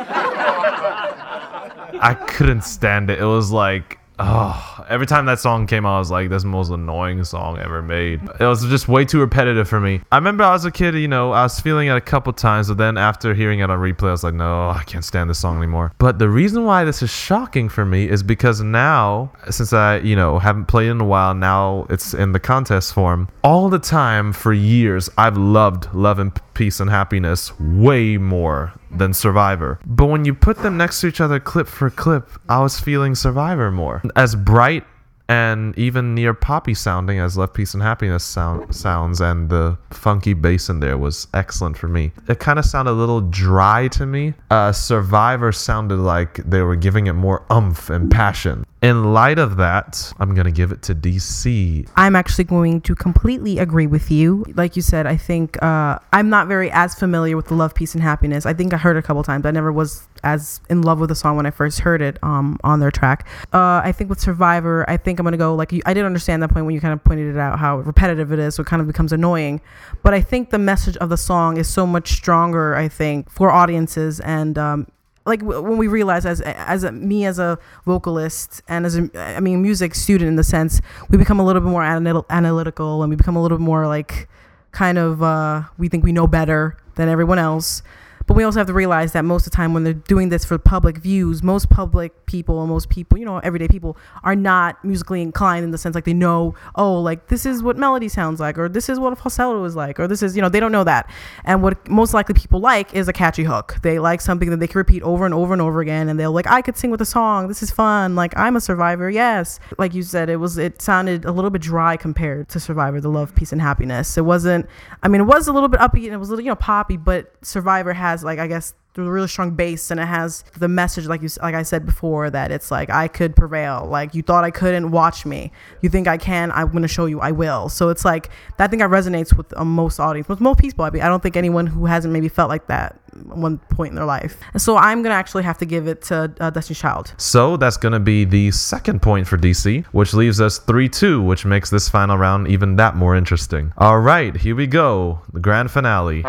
I 2.00 2.16
couldn't 2.26 2.64
stand 2.64 3.10
it. 3.10 3.18
It 3.18 3.26
was 3.26 3.50
like, 3.50 3.98
oh, 4.18 4.84
every 4.88 5.06
time 5.06 5.26
that 5.26 5.40
song 5.40 5.66
came 5.66 5.86
out, 5.86 5.96
I 5.96 5.98
was 5.98 6.10
like, 6.10 6.28
this 6.28 6.38
is 6.38 6.42
the 6.42 6.48
most 6.48 6.70
annoying 6.70 7.22
song 7.24 7.58
ever 7.58 7.82
made. 7.82 8.22
It 8.40 8.44
was 8.44 8.64
just 8.66 8.88
way 8.88 9.04
too 9.04 9.20
repetitive 9.20 9.68
for 9.68 9.80
me. 9.80 10.00
I 10.12 10.16
remember 10.16 10.44
I 10.44 10.52
was 10.52 10.64
a 10.64 10.70
kid, 10.70 10.94
you 10.94 11.08
know, 11.08 11.32
I 11.32 11.42
was 11.42 11.60
feeling 11.60 11.88
it 11.88 11.96
a 11.96 12.00
couple 12.00 12.32
times, 12.32 12.68
but 12.68 12.78
then 12.78 12.96
after 12.96 13.34
hearing 13.34 13.60
it 13.60 13.70
on 13.70 13.78
replay, 13.78 14.08
I 14.08 14.12
was 14.12 14.24
like, 14.24 14.34
no, 14.34 14.70
I 14.70 14.82
can't 14.84 15.04
stand 15.04 15.30
this 15.30 15.38
song 15.38 15.58
anymore. 15.58 15.92
But 15.98 16.18
the 16.18 16.28
reason 16.28 16.64
why 16.64 16.84
this 16.84 17.02
is 17.02 17.10
shocking 17.10 17.68
for 17.68 17.84
me 17.84 18.08
is 18.08 18.22
because 18.22 18.60
now, 18.60 19.32
since 19.50 19.72
I, 19.72 19.98
you 19.98 20.16
know, 20.16 20.38
haven't 20.38 20.66
played 20.66 20.90
in 20.90 21.00
a 21.00 21.04
while, 21.04 21.34
now 21.34 21.86
it's 21.90 22.14
in 22.14 22.32
the 22.32 22.40
contest 22.40 22.94
form. 22.94 23.28
All 23.42 23.68
the 23.68 23.78
time 23.78 24.32
for 24.32 24.52
years, 24.52 25.10
I've 25.18 25.36
loved 25.36 25.92
Love 25.94 26.18
and 26.18 26.34
Peace 26.54 26.80
and 26.80 26.90
Happiness 26.90 27.58
way 27.58 28.16
more 28.16 28.72
than 28.90 29.12
Survivor. 29.12 29.78
But 29.84 30.06
when 30.06 30.24
you 30.24 30.34
put 30.34 30.58
them 30.58 30.76
next 30.76 31.00
to 31.00 31.08
each 31.08 31.20
other 31.20 31.40
clip 31.40 31.66
for 31.66 31.90
clip, 31.90 32.30
I 32.48 32.60
was 32.60 32.80
feeling 32.80 33.14
Survivor 33.14 33.70
more. 33.70 34.02
As 34.16 34.34
bright 34.34 34.84
and 35.28 35.76
even 35.78 36.14
near 36.14 36.34
poppy 36.34 36.74
sounding 36.74 37.18
as 37.18 37.36
Love, 37.36 37.54
Peace, 37.54 37.74
and 37.74 37.82
Happiness 37.82 38.24
sound, 38.24 38.74
sounds, 38.74 39.20
and 39.20 39.48
the 39.48 39.78
funky 39.90 40.34
bass 40.34 40.68
in 40.68 40.80
there 40.80 40.98
was 40.98 41.26
excellent 41.32 41.78
for 41.78 41.88
me. 41.88 42.12
It 42.28 42.38
kind 42.40 42.58
of 42.58 42.64
sounded 42.64 42.92
a 42.92 42.94
little 42.94 43.22
dry 43.22 43.88
to 43.88 44.06
me. 44.06 44.34
Uh, 44.50 44.72
Survivor 44.72 45.52
sounded 45.52 45.96
like 45.96 46.36
they 46.44 46.60
were 46.60 46.76
giving 46.76 47.06
it 47.06 47.14
more 47.14 47.44
umph 47.50 47.90
and 47.90 48.10
passion. 48.10 48.64
In 48.82 49.14
light 49.14 49.38
of 49.38 49.56
that, 49.56 50.12
I'm 50.20 50.34
going 50.34 50.44
to 50.44 50.52
give 50.52 50.70
it 50.70 50.82
to 50.82 50.94
DC. 50.94 51.88
I'm 51.96 52.14
actually 52.14 52.44
going 52.44 52.82
to 52.82 52.94
completely 52.94 53.58
agree 53.58 53.86
with 53.86 54.10
you. 54.10 54.44
Like 54.54 54.76
you 54.76 54.82
said, 54.82 55.06
I 55.06 55.16
think 55.16 55.62
uh, 55.62 55.98
I'm 56.12 56.28
not 56.28 56.48
very 56.48 56.70
as 56.70 56.94
familiar 56.94 57.34
with 57.34 57.46
the 57.46 57.54
Love, 57.54 57.74
Peace, 57.74 57.94
and 57.94 58.02
Happiness. 58.02 58.44
I 58.44 58.52
think 58.52 58.74
I 58.74 58.76
heard 58.76 58.98
a 58.98 59.02
couple 59.02 59.22
times. 59.22 59.46
I 59.46 59.52
never 59.52 59.72
was 59.72 60.06
as 60.24 60.60
in 60.68 60.82
love 60.82 60.98
with 60.98 61.10
the 61.10 61.14
song 61.14 61.36
when 61.36 61.46
I 61.46 61.50
first 61.50 61.80
heard 61.80 62.02
it 62.02 62.18
um, 62.22 62.58
on 62.64 62.80
their 62.80 62.90
track. 62.90 63.26
Uh, 63.52 63.80
I 63.84 63.92
think 63.92 64.10
with 64.10 64.20
Survivor, 64.20 64.88
I 64.88 64.96
think 64.96 65.18
I'm 65.20 65.24
gonna 65.24 65.36
go 65.36 65.54
like 65.54 65.72
I 65.86 65.94
didn't 65.94 66.06
understand 66.06 66.42
that 66.42 66.48
point 66.48 66.66
when 66.66 66.74
you 66.74 66.80
kind 66.80 66.92
of 66.92 67.04
pointed 67.04 67.34
it 67.34 67.38
out 67.38 67.58
how 67.58 67.78
repetitive 67.78 68.32
it 68.32 68.38
is, 68.38 68.56
so 68.56 68.62
it 68.62 68.66
kind 68.66 68.80
of 68.80 68.86
becomes 68.86 69.12
annoying. 69.12 69.60
But 70.02 70.14
I 70.14 70.20
think 70.20 70.50
the 70.50 70.58
message 70.58 70.96
of 70.96 71.08
the 71.08 71.16
song 71.16 71.56
is 71.56 71.68
so 71.68 71.86
much 71.86 72.12
stronger. 72.12 72.74
I 72.74 72.88
think 72.88 73.30
for 73.30 73.50
audiences 73.50 74.20
and 74.20 74.58
um, 74.58 74.86
like 75.26 75.42
when 75.42 75.76
we 75.76 75.88
realize 75.88 76.26
as 76.26 76.40
as 76.42 76.84
a, 76.84 76.92
me 76.92 77.24
as 77.24 77.38
a 77.38 77.58
vocalist 77.84 78.62
and 78.68 78.84
as 78.84 78.96
a 78.96 79.08
I 79.14 79.40
mean 79.40 79.62
music 79.62 79.94
student 79.94 80.28
in 80.28 80.36
the 80.36 80.44
sense 80.44 80.80
we 81.08 81.16
become 81.18 81.40
a 81.40 81.44
little 81.44 81.62
bit 81.62 81.70
more 81.70 81.82
anal- 81.82 82.26
analytical 82.30 83.02
and 83.02 83.10
we 83.10 83.16
become 83.16 83.36
a 83.36 83.42
little 83.42 83.58
bit 83.58 83.64
more 83.64 83.86
like 83.86 84.28
kind 84.72 84.98
of 84.98 85.22
uh, 85.22 85.62
we 85.78 85.88
think 85.88 86.04
we 86.04 86.12
know 86.12 86.26
better 86.26 86.76
than 86.96 87.08
everyone 87.08 87.38
else 87.38 87.82
but 88.26 88.34
we 88.34 88.44
also 88.44 88.58
have 88.58 88.66
to 88.66 88.72
realize 88.72 89.12
that 89.12 89.24
most 89.24 89.46
of 89.46 89.52
the 89.52 89.56
time 89.56 89.74
when 89.74 89.84
they're 89.84 89.92
doing 89.92 90.28
this 90.28 90.44
for 90.44 90.58
public 90.58 90.98
views 90.98 91.42
most 91.42 91.68
public 91.70 92.26
people 92.26 92.66
most 92.66 92.88
people 92.88 93.18
you 93.18 93.24
know 93.24 93.38
everyday 93.38 93.68
people 93.68 93.96
are 94.22 94.36
not 94.36 94.82
musically 94.84 95.20
inclined 95.20 95.64
in 95.64 95.70
the 95.70 95.78
sense 95.78 95.94
like 95.94 96.04
they 96.04 96.14
know 96.14 96.54
oh 96.76 97.00
like 97.00 97.28
this 97.28 97.44
is 97.44 97.62
what 97.62 97.76
melody 97.76 98.08
sounds 98.08 98.40
like 98.40 98.58
or 98.58 98.68
this 98.68 98.88
is 98.88 98.98
what 98.98 99.12
a 99.12 99.16
falsetto 99.16 99.64
is 99.64 99.76
like 99.76 99.98
or 100.00 100.08
this 100.08 100.22
is 100.22 100.36
you 100.36 100.42
know 100.42 100.48
they 100.48 100.60
don't 100.60 100.72
know 100.72 100.84
that. 100.84 101.10
And 101.44 101.62
what 101.62 101.88
most 101.88 102.14
likely 102.14 102.34
people 102.34 102.60
like 102.60 102.94
is 102.94 103.08
a 103.08 103.12
catchy 103.12 103.44
hook. 103.44 103.76
They 103.82 103.98
like 103.98 104.20
something 104.20 104.50
that 104.50 104.60
they 104.60 104.66
can 104.66 104.78
repeat 104.78 105.02
over 105.02 105.24
and 105.24 105.34
over 105.34 105.52
and 105.52 105.60
over 105.60 105.80
again 105.80 106.08
and 106.08 106.18
they'll 106.18 106.32
like 106.32 106.46
i 106.46 106.62
could 106.62 106.76
sing 106.76 106.90
with 106.90 107.00
a 107.00 107.06
song. 107.06 107.48
This 107.48 107.62
is 107.62 107.70
fun. 107.70 108.14
Like 108.14 108.36
i'm 108.36 108.56
a 108.56 108.60
survivor. 108.60 109.10
Yes. 109.10 109.60
Like 109.78 109.94
you 109.94 110.02
said 110.02 110.28
it 110.28 110.36
was 110.36 110.58
it 110.58 110.80
sounded 110.80 111.24
a 111.24 111.32
little 111.32 111.50
bit 111.50 111.62
dry 111.62 111.96
compared 111.96 112.48
to 112.50 112.60
survivor 112.60 113.00
the 113.00 113.08
love 113.08 113.34
peace 113.34 113.52
and 113.52 113.60
happiness. 113.60 114.16
It 114.16 114.24
wasn't 114.24 114.66
i 115.02 115.08
mean 115.08 115.20
it 115.20 115.24
was 115.24 115.48
a 115.48 115.52
little 115.52 115.68
bit 115.68 115.80
upbeat 115.80 116.04
and 116.04 116.14
it 116.14 116.18
was 116.18 116.28
a 116.28 116.32
little 116.32 116.44
you 116.44 116.50
know 116.50 116.56
poppy 116.56 116.96
but 116.96 117.32
survivor 117.42 117.92
has 118.14 118.24
like 118.24 118.38
i 118.38 118.46
guess 118.46 118.74
the 118.94 119.02
really 119.02 119.26
strong 119.26 119.50
bass 119.50 119.90
and 119.90 119.98
it 119.98 120.06
has 120.06 120.44
the 120.58 120.68
message 120.68 121.06
like 121.06 121.20
you 121.20 121.28
like 121.42 121.54
I 121.54 121.64
said 121.64 121.84
before 121.84 122.30
that 122.30 122.52
it's 122.52 122.70
like 122.70 122.90
I 122.90 123.08
could 123.08 123.34
prevail. 123.34 123.86
Like 123.86 124.14
you 124.14 124.22
thought 124.22 124.44
I 124.44 124.52
couldn't 124.52 124.92
watch 124.92 125.26
me. 125.26 125.50
You 125.80 125.88
think 125.88 126.06
I 126.06 126.16
can 126.16 126.52
I'm 126.52 126.70
gonna 126.70 126.86
show 126.88 127.06
you 127.06 127.20
I 127.20 127.32
will. 127.32 127.68
So 127.68 127.88
it's 127.88 128.04
like 128.04 128.30
that 128.56 128.70
thing 128.70 128.78
that 128.78 128.90
resonates 128.90 129.36
with 129.36 129.56
uh, 129.58 129.64
most 129.64 129.98
audience 129.98 130.28
with 130.28 130.40
most 130.40 130.60
people 130.60 130.84
I 130.84 130.90
mean 130.90 131.02
I 131.02 131.08
don't 131.08 131.22
think 131.22 131.36
anyone 131.36 131.66
who 131.66 131.86
hasn't 131.86 132.12
maybe 132.12 132.28
felt 132.28 132.48
like 132.48 132.68
that 132.68 133.00
at 133.03 133.03
one 133.24 133.58
point 133.58 133.90
in 133.90 133.96
their 133.96 134.04
life 134.04 134.38
so 134.56 134.76
I'm 134.76 135.02
gonna 135.02 135.14
actually 135.14 135.42
have 135.44 135.58
to 135.58 135.66
give 135.66 135.88
it 135.88 136.02
to 136.02 136.32
uh, 136.40 136.50
Destiny's 136.50 136.80
Child 136.80 137.14
So 137.18 137.56
that's 137.56 137.76
going 137.76 137.92
to 137.92 138.00
be 138.00 138.24
the 138.24 138.50
second 138.50 139.00
point 139.02 139.26
for 139.26 139.36
DC, 139.36 139.84
which 139.86 140.14
leaves 140.14 140.40
us 140.40 140.58
3 140.58 140.88
2, 140.88 141.22
which 141.22 141.44
makes 141.44 141.70
this 141.70 141.88
final 141.88 142.16
round 142.16 142.48
even 142.48 142.76
that 142.76 142.96
more 142.96 143.14
interesting. 143.16 143.72
All 143.78 144.00
right, 144.00 144.36
here 144.36 144.54
we 144.56 144.66
go. 144.66 145.20
The 145.32 145.40
grand 145.40 145.70
finale. 145.70 146.24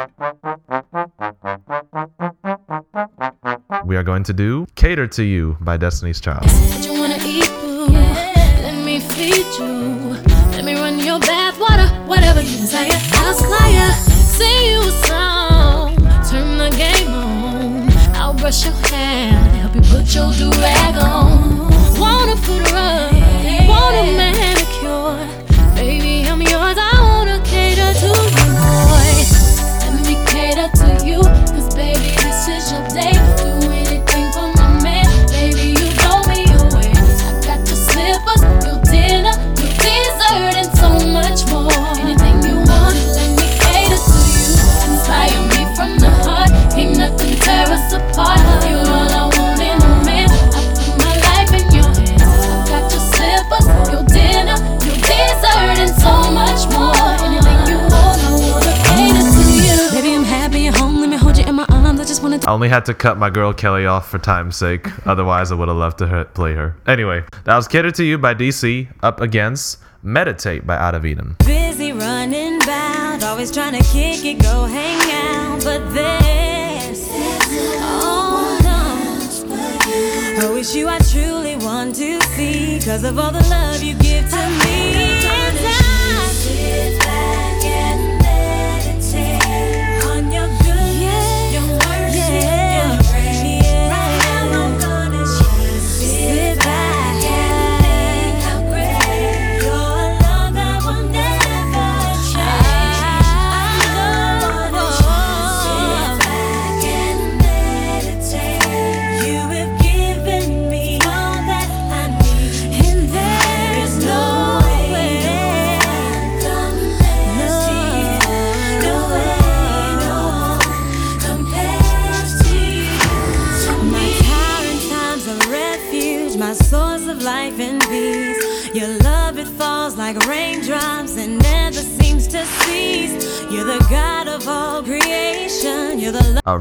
We 3.86 3.96
are 3.98 4.04
going 4.04 4.24
to 4.24 4.34
do 4.34 4.66
Cater 4.76 5.08
to 5.08 5.24
You 5.24 5.58
by 5.62 5.78
Destiny's 5.78 6.20
Child. 6.22 6.46
What 6.46 6.86
you 6.86 6.94
wanna 7.00 7.18
eat, 7.26 7.50
boo? 7.62 7.88
Let 7.88 8.86
me 8.86 9.00
feed 9.00 9.46
you. 9.60 10.18
Let 10.56 10.64
me 10.66 10.76
run 10.76 11.00
your 11.00 11.20
bath 11.20 11.60
water, 11.60 11.88
whatever 12.08 12.42
you 12.42 12.58
desire. 12.58 12.90
I'll 12.92 13.34
squire, 13.34 13.92
sing 14.38 14.66
you 14.72 14.80
a 14.80 14.92
song, 15.08 15.55
the 16.70 16.78
game 16.78 17.14
on. 17.14 17.90
I'll 18.16 18.34
brush 18.34 18.66
your 18.66 18.74
hair, 18.74 19.32
help 19.60 19.76
you 19.76 19.82
put 19.82 20.16
your 20.16 20.32
do 20.34 20.50
rag 20.62 20.96
on. 20.98 21.70
Want 22.00 22.32
a 22.32 22.38
foot 22.38 22.72
rub, 22.72 23.14
want 23.68 23.96
a 23.96 24.55
I 62.46 62.52
just 62.52 62.52
wanna. 62.52 62.52
I 62.52 62.54
only 62.54 62.70
had 62.70 62.86
to 62.86 62.94
cut 62.94 63.18
my 63.18 63.30
girl 63.30 63.54
Kelly 63.54 63.86
off 63.86 64.10
for 64.10 64.18
time's 64.20 64.56
sake. 64.56 64.88
Otherwise, 65.08 65.52
I 65.52 65.56
would 65.56 65.68
have 65.68 65.78
loved 65.78 65.98
to 66.00 66.08
he- 66.08 66.24
play 66.34 66.54
her. 66.54 66.76
Anyway, 66.88 67.24
that 67.44 67.56
was 67.56 67.68
Cater 67.68 67.92
to 67.92 68.04
You 68.04 68.18
by 68.18 68.34
DC 68.36 68.88
up 69.04 69.22
against 69.22 69.80
Meditate 70.04 70.66
by 70.66 70.78
Out 70.78 70.96
of 70.96 71.06
Eden. 71.06 71.36
Busy 71.40 71.92
running 71.92 72.60
bound, 72.60 73.24
always 73.24 73.52
trying 73.52 73.74
to 73.74 73.84
kick 73.92 74.24
it, 74.26 74.42
go 74.42 74.66
hang 74.66 75.00
out. 75.12 75.64
But 75.64 75.94
this, 75.94 77.10
oh 77.12 78.60
no. 78.64 80.48
I 80.48 80.54
wish 80.54 80.76
you 80.76 80.88
I 80.88 81.00
truly 81.00 81.56
want 81.58 81.96
to 81.96 82.22
see, 82.22 82.80
cause 82.86 83.04
of 83.04 83.18
all 83.18 83.32
the 83.32 83.42
love 83.50 83.82
you 83.82 83.96
give 83.96 84.30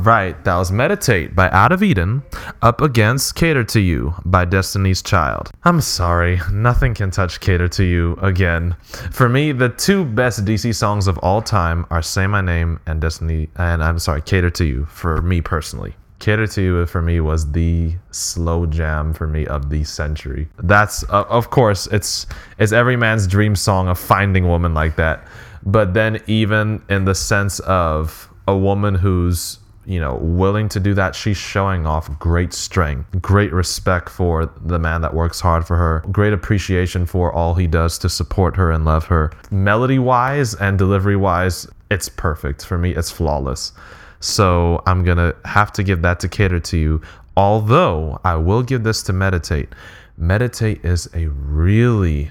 right, 0.04 0.42
that 0.44 0.56
was 0.56 0.70
Meditate 0.70 1.34
by 1.34 1.48
Out 1.50 1.72
of 1.72 1.82
Eden 1.82 2.22
up 2.62 2.80
against 2.80 3.34
Cater 3.34 3.64
to 3.64 3.80
You 3.80 4.14
by 4.24 4.44
Destiny's 4.44 5.02
Child. 5.02 5.50
I'm 5.64 5.80
sorry, 5.80 6.40
nothing 6.52 6.94
can 6.94 7.10
touch 7.10 7.40
Cater 7.40 7.68
to 7.68 7.84
You 7.84 8.18
again. 8.20 8.76
For 9.10 9.28
me, 9.28 9.52
the 9.52 9.70
two 9.70 10.04
best 10.04 10.44
DC 10.44 10.74
songs 10.74 11.06
of 11.06 11.18
all 11.18 11.40
time 11.40 11.86
are 11.90 12.02
Say 12.02 12.26
My 12.26 12.40
Name 12.40 12.80
and 12.86 13.00
Destiny, 13.00 13.48
and 13.56 13.82
I'm 13.82 13.98
sorry, 13.98 14.20
Cater 14.20 14.50
to 14.50 14.64
You 14.64 14.84
for 14.86 15.22
me 15.22 15.40
personally. 15.40 15.94
Cater 16.18 16.46
to 16.48 16.62
You 16.62 16.86
for 16.86 17.02
me 17.02 17.20
was 17.20 17.52
the 17.52 17.94
slow 18.10 18.66
jam 18.66 19.12
for 19.12 19.26
me 19.26 19.46
of 19.46 19.70
the 19.70 19.84
century. 19.84 20.48
That's 20.58 21.04
uh, 21.04 21.24
of 21.28 21.50
course 21.50 21.86
it's 21.88 22.26
it's 22.58 22.72
every 22.72 22.96
man's 22.96 23.26
dream 23.26 23.56
song 23.56 23.88
of 23.88 23.98
finding 23.98 24.44
a 24.44 24.48
woman 24.48 24.74
like 24.74 24.96
that. 24.96 25.26
But 25.64 25.94
then 25.94 26.22
even 26.26 26.82
in 26.88 27.04
the 27.04 27.14
sense 27.14 27.58
of 27.60 28.30
a 28.46 28.56
woman 28.56 28.94
who's 28.94 29.58
you 29.86 30.00
know 30.00 30.16
willing 30.16 30.68
to 30.70 30.80
do 30.80 30.94
that. 30.94 31.14
She's 31.14 31.36
showing 31.36 31.86
off 31.86 32.18
great 32.18 32.52
strength 32.52 33.20
great 33.20 33.52
respect 33.52 34.08
for 34.08 34.46
the 34.64 34.78
man 34.78 35.00
that 35.02 35.14
works 35.14 35.40
hard 35.40 35.66
for 35.66 35.76
her 35.76 36.02
great 36.10 36.32
appreciation 36.32 37.06
for 37.06 37.32
all 37.32 37.54
he 37.54 37.66
does 37.66 37.98
to 37.98 38.08
support 38.08 38.56
her 38.56 38.70
and 38.70 38.84
love 38.84 39.04
her. 39.06 39.32
Melody 39.50 39.98
wise 39.98 40.54
and 40.54 40.78
delivery 40.78 41.16
wise 41.16 41.66
it's 41.90 42.08
perfect. 42.08 42.64
For 42.64 42.78
me 42.78 42.94
it's 42.94 43.10
flawless. 43.10 43.72
So 44.20 44.82
i'm 44.86 45.04
gonna 45.04 45.34
have 45.44 45.72
to 45.72 45.82
give 45.82 46.02
that 46.02 46.20
to 46.20 46.28
cater 46.28 46.60
to 46.60 46.76
you. 46.76 47.02
Although 47.36 48.20
i 48.24 48.34
will 48.36 48.62
give 48.62 48.84
this 48.84 49.02
to 49.04 49.12
meditate. 49.12 49.68
Meditate 50.16 50.84
is 50.84 51.08
a 51.14 51.26
really 51.26 52.30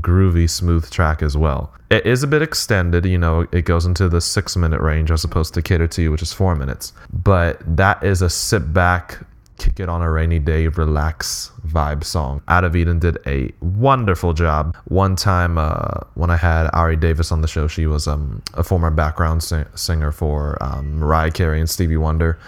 groovy, 0.00 0.48
smooth 0.48 0.90
track 0.90 1.22
as 1.22 1.36
well. 1.36 1.72
It 1.90 2.06
is 2.06 2.22
a 2.22 2.26
bit 2.26 2.42
extended, 2.42 3.04
you 3.04 3.18
know, 3.18 3.46
it 3.52 3.62
goes 3.62 3.86
into 3.86 4.08
the 4.08 4.20
six 4.20 4.56
minute 4.56 4.80
range 4.80 5.10
as 5.10 5.24
opposed 5.24 5.54
to 5.54 5.62
Cater 5.62 5.86
to 5.88 6.02
You, 6.02 6.10
which 6.10 6.22
is 6.22 6.32
four 6.32 6.56
minutes. 6.56 6.92
But 7.12 7.60
that 7.76 8.02
is 8.02 8.22
a 8.22 8.30
sit 8.30 8.72
back, 8.72 9.18
kick 9.58 9.78
it 9.78 9.88
on 9.88 10.02
a 10.02 10.10
rainy 10.10 10.38
day, 10.38 10.66
relax 10.68 11.52
vibe 11.66 12.04
song. 12.04 12.42
Out 12.48 12.64
of 12.64 12.74
Eden 12.74 12.98
did 12.98 13.18
a 13.26 13.52
wonderful 13.60 14.32
job. 14.32 14.76
One 14.86 15.14
time 15.14 15.58
uh, 15.58 16.00
when 16.14 16.30
I 16.30 16.36
had 16.36 16.68
Ari 16.72 16.96
Davis 16.96 17.30
on 17.30 17.40
the 17.40 17.48
show, 17.48 17.68
she 17.68 17.86
was 17.86 18.08
um, 18.08 18.42
a 18.54 18.64
former 18.64 18.90
background 18.90 19.42
sing- 19.42 19.66
singer 19.74 20.10
for 20.10 20.60
um, 20.62 20.98
Mariah 20.98 21.30
Carey 21.30 21.60
and 21.60 21.70
Stevie 21.70 21.96
Wonder 21.96 22.38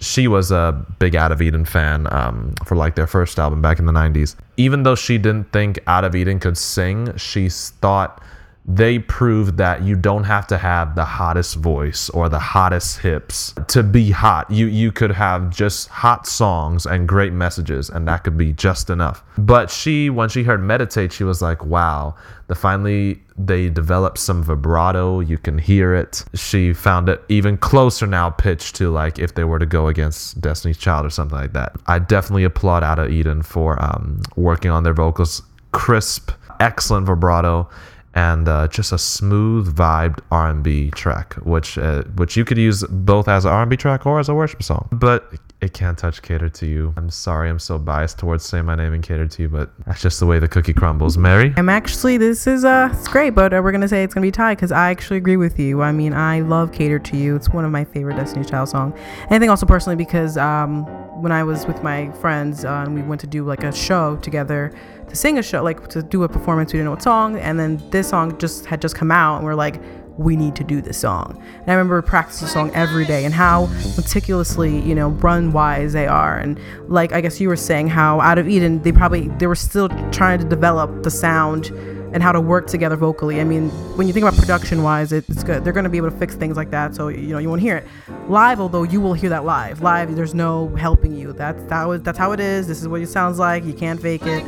she 0.00 0.28
was 0.28 0.50
a 0.50 0.84
big 0.98 1.16
Out 1.16 1.32
of 1.32 1.42
Eden 1.42 1.64
fan 1.64 2.06
um, 2.12 2.54
for 2.64 2.76
like 2.76 2.94
their 2.94 3.06
first 3.06 3.38
album 3.38 3.62
back 3.62 3.78
in 3.78 3.86
the 3.86 3.92
90s. 3.92 4.36
Even 4.56 4.82
though 4.82 4.94
she 4.94 5.18
didn't 5.18 5.52
think 5.52 5.78
Out 5.86 6.04
of 6.04 6.14
Eden 6.14 6.38
could 6.38 6.56
sing, 6.56 7.16
she 7.16 7.48
thought 7.48 8.22
they 8.64 8.98
proved 8.98 9.56
that 9.56 9.82
you 9.82 9.96
don't 9.96 10.24
have 10.24 10.46
to 10.46 10.56
have 10.56 10.94
the 10.94 11.04
hottest 11.04 11.56
voice 11.56 12.08
or 12.10 12.28
the 12.28 12.38
hottest 12.38 13.00
hips 13.00 13.54
to 13.66 13.82
be 13.82 14.10
hot. 14.10 14.48
You 14.50 14.66
you 14.66 14.92
could 14.92 15.10
have 15.10 15.50
just 15.50 15.88
hot 15.88 16.26
songs 16.28 16.86
and 16.86 17.08
great 17.08 17.32
messages 17.32 17.90
and 17.90 18.06
that 18.06 18.22
could 18.22 18.36
be 18.36 18.52
just 18.52 18.88
enough. 18.88 19.24
But 19.36 19.68
she 19.68 20.10
when 20.10 20.28
she 20.28 20.44
heard 20.44 20.62
Meditate, 20.62 21.12
she 21.12 21.24
was 21.24 21.42
like, 21.42 21.64
"Wow, 21.64 22.14
the 22.46 22.54
finally 22.54 23.20
they 23.36 23.68
developed 23.68 24.18
some 24.18 24.44
vibrato, 24.44 25.18
you 25.18 25.38
can 25.38 25.58
hear 25.58 25.92
it." 25.94 26.24
She 26.34 26.72
found 26.72 27.08
it 27.08 27.20
even 27.28 27.56
closer 27.56 28.06
now 28.06 28.30
pitched 28.30 28.76
to 28.76 28.90
like 28.90 29.18
if 29.18 29.34
they 29.34 29.44
were 29.44 29.58
to 29.58 29.66
go 29.66 29.88
against 29.88 30.40
Destiny's 30.40 30.78
Child 30.78 31.06
or 31.06 31.10
something 31.10 31.36
like 31.36 31.52
that. 31.54 31.74
I 31.88 31.98
definitely 31.98 32.44
applaud 32.44 32.84
Out 32.84 33.00
of 33.00 33.10
Eden 33.10 33.42
for 33.42 33.82
um, 33.82 34.22
working 34.36 34.70
on 34.70 34.84
their 34.84 34.94
vocals 34.94 35.42
crisp, 35.72 36.30
excellent 36.60 37.06
vibrato 37.06 37.68
and 38.14 38.48
uh, 38.48 38.68
just 38.68 38.92
a 38.92 38.98
smooth 38.98 39.74
vibed 39.74 40.20
R&B 40.30 40.90
track, 40.90 41.34
which 41.42 41.78
uh, 41.78 42.02
which 42.16 42.36
you 42.36 42.44
could 42.44 42.58
use 42.58 42.84
both 42.84 43.28
as 43.28 43.44
an 43.44 43.52
R&B 43.52 43.76
track 43.76 44.06
or 44.06 44.20
as 44.20 44.28
a 44.28 44.34
worship 44.34 44.62
song. 44.62 44.88
But 44.92 45.32
it 45.62 45.72
can't 45.72 45.96
touch 45.96 46.22
Cater 46.22 46.48
to 46.48 46.66
You. 46.66 46.92
I'm 46.96 47.08
sorry, 47.08 47.48
I'm 47.48 47.60
so 47.60 47.78
biased 47.78 48.18
towards 48.18 48.44
saying 48.44 48.64
my 48.64 48.74
name 48.74 48.92
and 48.92 49.02
Cater 49.02 49.28
to 49.28 49.42
You, 49.42 49.48
but 49.48 49.70
that's 49.86 50.02
just 50.02 50.18
the 50.18 50.26
way 50.26 50.40
the 50.40 50.48
cookie 50.48 50.72
crumbles. 50.72 51.16
Mary? 51.16 51.54
I'm 51.56 51.68
actually 51.68 52.16
this 52.16 52.48
is 52.48 52.64
uh 52.64 52.92
great, 53.04 53.30
but 53.30 53.52
we're 53.52 53.70
gonna 53.70 53.86
say 53.86 54.02
it's 54.02 54.12
gonna 54.12 54.26
be 54.26 54.32
tied 54.32 54.56
because 54.56 54.72
I 54.72 54.90
actually 54.90 55.18
agree 55.18 55.36
with 55.36 55.60
you. 55.60 55.80
I 55.80 55.92
mean, 55.92 56.14
I 56.14 56.40
love 56.40 56.72
"Cater 56.72 56.98
to 56.98 57.16
You." 57.16 57.36
It's 57.36 57.48
one 57.48 57.64
of 57.64 57.70
my 57.70 57.84
favorite 57.84 58.16
Destiny's 58.16 58.50
Child 58.50 58.70
song. 58.70 58.92
And 59.22 59.32
I 59.32 59.38
think 59.38 59.50
also 59.50 59.64
personally 59.64 59.96
because 59.96 60.36
um 60.36 60.84
when 61.22 61.30
I 61.30 61.44
was 61.44 61.64
with 61.66 61.80
my 61.84 62.10
friends 62.12 62.64
uh, 62.64 62.82
and 62.84 62.96
we 62.96 63.02
went 63.02 63.20
to 63.20 63.28
do 63.28 63.44
like 63.44 63.62
a 63.62 63.72
show 63.72 64.16
together 64.16 64.72
to 65.08 65.14
sing 65.14 65.38
a 65.38 65.42
show, 65.42 65.62
like 65.62 65.86
to 65.90 66.02
do 66.02 66.24
a 66.24 66.28
performance, 66.28 66.72
we 66.72 66.78
didn't 66.78 66.86
know 66.86 66.90
what 66.92 67.02
song, 67.02 67.38
and 67.38 67.60
then 67.60 67.80
this 67.90 68.08
song 68.08 68.36
just 68.38 68.66
had 68.66 68.82
just 68.82 68.96
come 68.96 69.12
out, 69.12 69.36
and 69.36 69.44
we're 69.44 69.54
like. 69.54 69.80
We 70.18 70.36
need 70.36 70.54
to 70.56 70.64
do 70.64 70.80
this 70.80 70.98
song. 70.98 71.42
And 71.60 71.70
I 71.70 71.74
remember 71.74 72.00
practicing 72.02 72.46
the 72.46 72.52
song 72.52 72.70
every 72.74 73.04
day 73.06 73.24
and 73.24 73.34
how 73.34 73.66
meticulously, 73.96 74.80
you 74.80 74.94
know, 74.94 75.08
run 75.08 75.52
wise 75.52 75.92
they 75.92 76.06
are. 76.06 76.36
And 76.36 76.58
like 76.88 77.12
I 77.12 77.20
guess 77.20 77.40
you 77.40 77.48
were 77.48 77.56
saying, 77.56 77.88
how 77.88 78.20
out 78.20 78.38
of 78.38 78.48
Eden, 78.48 78.82
they 78.82 78.92
probably 78.92 79.28
they 79.28 79.46
were 79.46 79.54
still 79.54 79.88
trying 80.10 80.38
to 80.40 80.46
develop 80.46 81.02
the 81.02 81.10
sound 81.10 81.70
and 82.12 82.22
how 82.22 82.32
to 82.32 82.40
work 82.40 82.66
together 82.66 82.96
vocally. 82.96 83.40
I 83.40 83.44
mean, 83.44 83.70
when 83.96 84.06
you 84.06 84.12
think 84.12 84.24
about 84.26 84.38
production 84.38 84.82
wise, 84.82 85.12
it's 85.12 85.42
good. 85.42 85.64
They're 85.64 85.72
going 85.72 85.84
to 85.84 85.90
be 85.90 85.96
able 85.96 86.10
to 86.10 86.16
fix 86.16 86.34
things 86.34 86.56
like 86.56 86.70
that, 86.70 86.94
so 86.94 87.08
you 87.08 87.28
know 87.28 87.38
you 87.38 87.48
won't 87.48 87.60
hear 87.60 87.76
it 87.78 87.86
live. 88.28 88.60
Although 88.60 88.82
you 88.82 89.00
will 89.00 89.14
hear 89.14 89.30
that 89.30 89.44
live. 89.44 89.80
Live, 89.80 90.14
there's 90.14 90.34
no 90.34 90.68
helping 90.76 91.14
you. 91.14 91.32
That's 91.32 91.62
that 91.64 91.84
was 91.84 92.02
that's 92.02 92.18
how 92.18 92.32
it 92.32 92.40
is. 92.40 92.66
This 92.66 92.80
is 92.80 92.88
what 92.88 93.00
it 93.00 93.08
sounds 93.08 93.38
like. 93.38 93.64
You 93.64 93.74
can't 93.74 94.00
fake 94.00 94.26
it. 94.26 94.44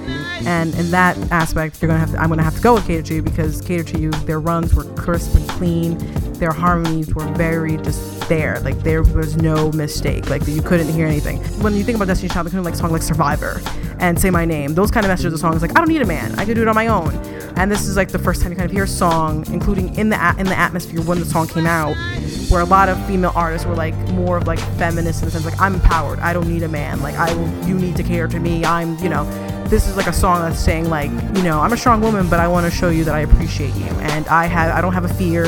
And 0.46 0.74
in 0.74 0.90
that 0.90 1.16
aspect, 1.30 1.80
you're 1.80 1.88
gonna 1.88 2.00
have 2.00 2.12
to, 2.12 2.18
I'm 2.18 2.28
gonna 2.28 2.42
have 2.42 2.56
to 2.56 2.62
go 2.62 2.74
with 2.74 2.86
Cater 2.86 3.02
to 3.02 3.14
You 3.14 3.22
because 3.22 3.60
Cater 3.60 3.84
to 3.84 3.98
You, 3.98 4.10
their 4.10 4.40
runs 4.40 4.74
were 4.74 4.84
crisp 4.94 5.34
and 5.34 5.48
clean. 5.50 5.98
Their 6.38 6.52
harmonies 6.52 7.14
were 7.14 7.26
very 7.34 7.76
just 7.78 8.28
there. 8.28 8.60
Like 8.60 8.78
there 8.80 9.02
was 9.02 9.36
no 9.36 9.70
mistake. 9.72 10.28
Like 10.28 10.46
you 10.46 10.62
couldn't 10.62 10.88
hear 10.88 11.06
anything. 11.06 11.38
When 11.62 11.74
you 11.74 11.84
think 11.84 11.96
about 11.96 12.08
Destiny's 12.08 12.32
Child, 12.32 12.46
they 12.46 12.50
couldn't 12.50 12.64
like 12.64 12.74
song 12.74 12.92
like 12.92 13.02
Survivor 13.02 13.60
and 13.98 14.18
Say 14.20 14.30
My 14.30 14.44
Name. 14.44 14.74
Those 14.74 14.90
kind 14.90 15.06
of 15.06 15.10
messages 15.10 15.32
of 15.32 15.40
songs 15.40 15.62
like 15.62 15.72
I 15.72 15.74
don't 15.74 15.88
need 15.88 16.02
a 16.02 16.06
man. 16.06 16.38
I 16.38 16.44
can 16.44 16.54
do 16.54 16.62
it 16.62 16.68
on 16.68 16.74
my 16.74 16.88
own. 16.88 17.14
And 17.56 17.70
this 17.70 17.86
is 17.86 17.96
like 17.96 18.08
the 18.08 18.18
first 18.18 18.42
time 18.42 18.50
you 18.50 18.56
kind 18.56 18.66
of 18.66 18.72
hear 18.72 18.84
a 18.84 18.88
song, 18.88 19.46
including 19.52 19.96
in 19.96 20.08
the 20.08 20.34
in 20.38 20.46
the 20.46 20.58
atmosphere 20.58 21.00
when 21.02 21.20
the 21.20 21.24
song 21.24 21.46
came 21.46 21.66
out, 21.66 21.96
where 22.50 22.60
a 22.60 22.64
lot 22.64 22.88
of 22.88 23.04
female 23.06 23.32
artists 23.34 23.66
were 23.66 23.76
like 23.76 23.94
more 24.10 24.36
of 24.38 24.46
like 24.46 24.58
feminists 24.76 25.22
in 25.22 25.26
the 25.26 25.32
sense 25.32 25.44
like 25.44 25.60
I'm 25.60 25.74
empowered. 25.74 26.18
I 26.18 26.32
don't 26.32 26.48
need 26.48 26.62
a 26.62 26.68
man. 26.68 27.00
Like 27.00 27.14
I 27.14 27.32
will. 27.34 27.68
You 27.68 27.74
need 27.74 27.96
to 27.96 28.02
care 28.02 28.26
to 28.26 28.40
me. 28.40 28.64
I'm 28.64 28.98
you 28.98 29.08
know. 29.08 29.24
This 29.64 29.88
is 29.88 29.96
like 29.96 30.06
a 30.06 30.12
song 30.12 30.42
that's 30.42 30.60
saying 30.60 30.90
like 30.90 31.10
you 31.10 31.42
know 31.42 31.60
I'm 31.60 31.72
a 31.72 31.76
strong 31.76 32.00
woman, 32.00 32.28
but 32.28 32.38
I 32.38 32.48
want 32.48 32.70
to 32.70 32.70
show 32.70 32.90
you 32.90 33.04
that 33.04 33.14
I 33.14 33.20
appreciate 33.20 33.74
you, 33.74 33.86
and 33.86 34.26
I 34.28 34.46
have 34.46 34.74
I 34.74 34.80
don't 34.80 34.92
have 34.92 35.04
a 35.04 35.14
fear 35.14 35.46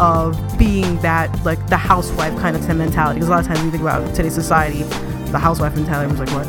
of 0.00 0.58
being 0.58 1.00
that 1.00 1.44
like 1.44 1.64
the 1.68 1.76
housewife 1.76 2.36
kind 2.38 2.56
of 2.56 2.66
mentality. 2.76 3.16
Because 3.16 3.28
a 3.28 3.30
lot 3.30 3.40
of 3.40 3.46
times 3.46 3.62
you 3.62 3.70
think 3.70 3.82
about 3.82 4.14
today's 4.14 4.34
society, 4.34 4.82
the 5.30 5.38
housewife 5.38 5.74
mentality 5.74 6.10
was 6.10 6.20
like 6.20 6.30
what 6.30 6.46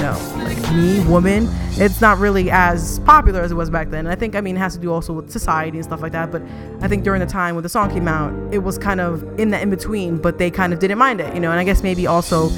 no, 0.00 0.12
like 0.44 0.58
me, 0.74 1.00
woman, 1.08 1.48
it's 1.72 2.00
not 2.00 2.18
really 2.18 2.50
as 2.50 2.98
popular 3.00 3.40
as 3.40 3.50
it 3.50 3.54
was 3.54 3.70
back 3.70 3.88
then. 3.88 4.00
And 4.00 4.08
I 4.08 4.14
think, 4.14 4.36
I 4.36 4.42
mean, 4.42 4.56
it 4.56 4.58
has 4.58 4.74
to 4.74 4.80
do 4.80 4.92
also 4.92 5.14
with 5.14 5.30
society 5.30 5.78
and 5.78 5.84
stuff 5.84 6.02
like 6.02 6.12
that. 6.12 6.30
But 6.30 6.42
I 6.82 6.88
think 6.88 7.02
during 7.02 7.20
the 7.20 7.26
time 7.26 7.54
when 7.54 7.62
the 7.62 7.68
song 7.68 7.90
came 7.90 8.06
out, 8.06 8.32
it 8.52 8.58
was 8.58 8.76
kind 8.76 9.00
of 9.00 9.22
in 9.40 9.50
the 9.50 9.60
in 9.60 9.70
between, 9.70 10.18
but 10.18 10.38
they 10.38 10.50
kind 10.50 10.72
of 10.72 10.80
didn't 10.80 10.98
mind 10.98 11.20
it, 11.20 11.32
you 11.34 11.40
know. 11.40 11.50
And 11.50 11.58
I 11.58 11.64
guess 11.64 11.82
maybe 11.82 12.06
also 12.06 12.50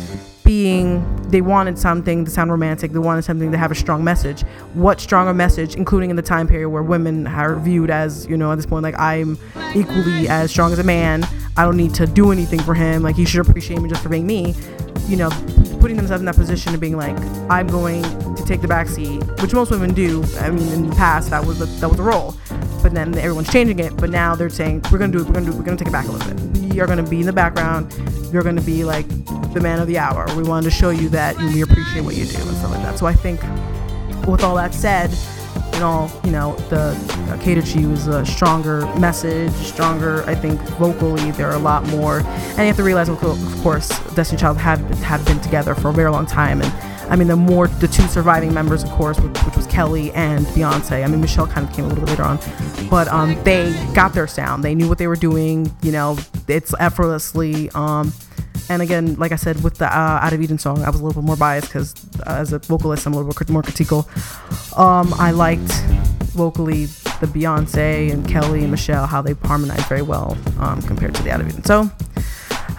being 0.49 1.05
they 1.29 1.43
wanted 1.43 1.79
something 1.79 2.25
to 2.25 2.31
sound 2.31 2.51
romantic, 2.51 2.93
they 2.93 2.99
wanted 2.99 3.21
something 3.21 3.53
to 3.53 3.59
have 3.59 3.71
a 3.71 3.75
strong 3.75 4.03
message. 4.03 4.41
What 4.73 4.99
stronger 4.99 5.35
message, 5.35 5.75
including 5.77 6.09
in 6.09 6.17
the 6.17 6.23
time 6.23 6.49
period 6.49 6.71
where 6.71 6.83
women 6.83 7.27
are 7.27 7.57
viewed 7.57 7.91
as, 7.91 8.27
you 8.27 8.35
know, 8.39 8.51
at 8.51 8.55
this 8.55 8.65
point, 8.65 8.83
like 8.83 8.99
I'm 8.99 9.37
equally 9.75 10.27
as 10.27 10.51
strong 10.51 10.73
as 10.73 10.79
a 10.79 10.85
man. 10.85 11.29
I 11.59 11.67
don't 11.67 11.77
need 11.77 11.93
to 11.97 12.07
do 12.07 12.33
anything 12.33 12.61
for 12.61 12.73
him. 12.73 13.03
Like 13.03 13.15
he 13.15 13.27
should 13.27 13.47
appreciate 13.47 13.83
me 13.83 13.91
just 13.91 14.03
for 14.03 14.09
being 14.09 14.27
me. 14.27 14.55
You 15.07 15.19
know, 15.19 15.29
putting 15.81 15.99
themselves 15.99 16.23
in 16.23 16.25
that 16.25 16.37
position 16.37 16.73
of 16.73 16.81
being 16.81 16.97
like, 16.97 17.19
I'm 17.51 17.67
going 17.67 18.03
to 18.35 18.45
take 18.47 18.63
the 18.63 18.69
backseat, 18.69 19.43
which 19.43 19.53
most 19.53 19.71
women 19.71 19.93
do. 19.93 20.25
I 20.39 20.49
mean, 20.49 20.73
in 20.73 20.89
the 20.89 20.97
past, 20.97 21.29
that 21.29 21.45
was 21.45 21.59
the, 21.59 21.67
that 21.67 21.89
was 21.89 21.99
the 21.99 22.05
role. 22.05 22.35
But 22.83 22.95
then 22.95 23.17
everyone's 23.17 23.51
changing 23.51 23.79
it. 23.79 23.97
But 23.97 24.11
now 24.11 24.35
they're 24.35 24.51
saying, 24.51 24.85
we're 24.91 24.99
gonna 24.99 25.13
do 25.13 25.21
it. 25.21 25.27
We're 25.27 25.35
gonna 25.35 25.47
do. 25.47 25.53
It. 25.53 25.57
We're 25.57 25.65
gonna 25.65 25.77
take 25.77 25.89
it 25.89 25.93
back 25.93 26.07
a 26.09 26.13
little 26.13 26.35
bit. 26.35 26.73
We 26.73 26.81
are 26.81 26.87
gonna 26.87 27.03
be 27.03 27.21
in 27.21 27.27
the 27.27 27.33
background. 27.33 27.93
You're 28.33 28.43
gonna 28.43 28.61
be 28.61 28.85
like 28.85 29.07
the 29.53 29.61
man 29.61 29.81
of 29.81 29.87
the 29.87 29.99
hour. 29.99 30.27
We 30.37 30.43
wanted 30.43 30.71
to 30.71 30.71
show 30.71 30.91
you 30.91 31.09
that 31.11 31.37
we 31.37 31.63
appreciate 31.63 32.03
what 32.03 32.17
you 32.17 32.25
do 32.27 32.39
and 32.39 32.57
stuff 32.57 32.71
like 32.71 32.83
that. 32.83 32.99
So 32.99 33.07
I 33.07 33.15
think, 33.15 33.41
with 34.27 34.43
all 34.43 34.57
that 34.57 34.75
said, 34.75 35.11
and 35.79 35.85
all 35.85 36.11
you 36.25 36.33
know, 36.33 36.57
the 36.71 36.91
uh, 37.31 37.45
you 37.45 37.93
is 37.93 38.07
a 38.09 38.27
stronger 38.27 38.87
message, 38.97 39.53
stronger. 39.53 40.25
I 40.25 40.35
think 40.35 40.61
vocally, 40.79 41.31
there 41.33 41.49
are 41.49 41.55
a 41.55 41.61
lot 41.61 41.87
more. 41.89 42.21
And 42.21 42.59
you 42.59 42.65
have 42.65 42.77
to 42.77 42.83
realize, 42.83 43.09
of 43.09 43.19
course, 43.63 43.89
Destiny 44.15 44.41
Child 44.41 44.59
have 44.59 44.81
had 44.99 45.25
been 45.25 45.41
together 45.41 45.75
for 45.75 45.91
a 45.91 45.93
very 45.93 46.11
long 46.11 46.27
time, 46.27 46.63
and 46.63 46.73
I 47.09 47.17
mean, 47.17 47.29
the 47.29 47.37
more 47.37 47.69
the 47.69 47.89
two 47.89 48.07
surviving 48.09 48.53
members, 48.53 48.85
of 48.85 48.91
course, 48.91 49.19
which, 49.21 49.37
which 49.45 49.57
was 49.57 49.67
Kelly 49.67 50.13
and 50.13 50.47
Beyonce. 50.49 51.05
I 51.05 51.07
mean, 51.07 51.21
Michelle 51.21 51.47
kind 51.47 51.69
of 51.69 51.75
came 51.75 51.85
a 51.85 51.89
little 51.89 52.05
bit 52.05 52.11
later 52.11 52.25
on, 52.25 52.39
but 52.91 53.09
um, 53.09 53.43
they 53.45 53.73
got 53.95 54.13
their 54.13 54.27
sound. 54.27 54.63
They 54.63 54.75
knew 54.75 54.89
what 54.89 54.99
they 54.99 55.07
were 55.07 55.17
doing. 55.17 55.71
You 55.83 55.93
know, 55.93 56.19
it's 56.47 56.75
effortlessly. 56.79 57.71
Um, 57.71 58.13
and 58.71 58.83
again, 58.83 59.15
like 59.15 59.33
I 59.33 59.37
said, 59.37 59.63
with 59.63 59.79
the 59.79 59.87
uh, 59.87 60.21
Out 60.23 60.33
of 60.33 60.43
Eden 60.43 60.59
song, 60.59 60.85
I 60.85 60.91
was 60.91 61.01
a 61.01 61.05
little 61.05 61.23
bit 61.23 61.27
more 61.27 61.37
biased 61.37 61.69
because 61.69 61.95
uh, 62.21 62.33
as 62.33 62.53
a 62.53 62.59
vocalist, 62.59 63.07
I'm 63.07 63.15
a 63.15 63.17
little 63.17 63.33
bit 63.33 63.49
more 63.49 63.63
critical. 63.63 64.09
Um, 64.77 65.15
I 65.15 65.31
liked 65.31 65.73
vocally 66.33 66.85
the 67.21 67.27
Beyonce 67.27 68.13
and 68.13 68.29
Kelly 68.29 68.61
and 68.61 68.71
Michelle 68.71 69.07
how 69.07 69.23
they 69.23 69.33
harmonized 69.33 69.87
very 69.87 70.03
well 70.03 70.37
um, 70.59 70.83
compared 70.83 71.15
to 71.15 71.23
the 71.23 71.31
Out 71.31 71.41
of 71.41 71.49
Eden. 71.49 71.65
So 71.65 71.91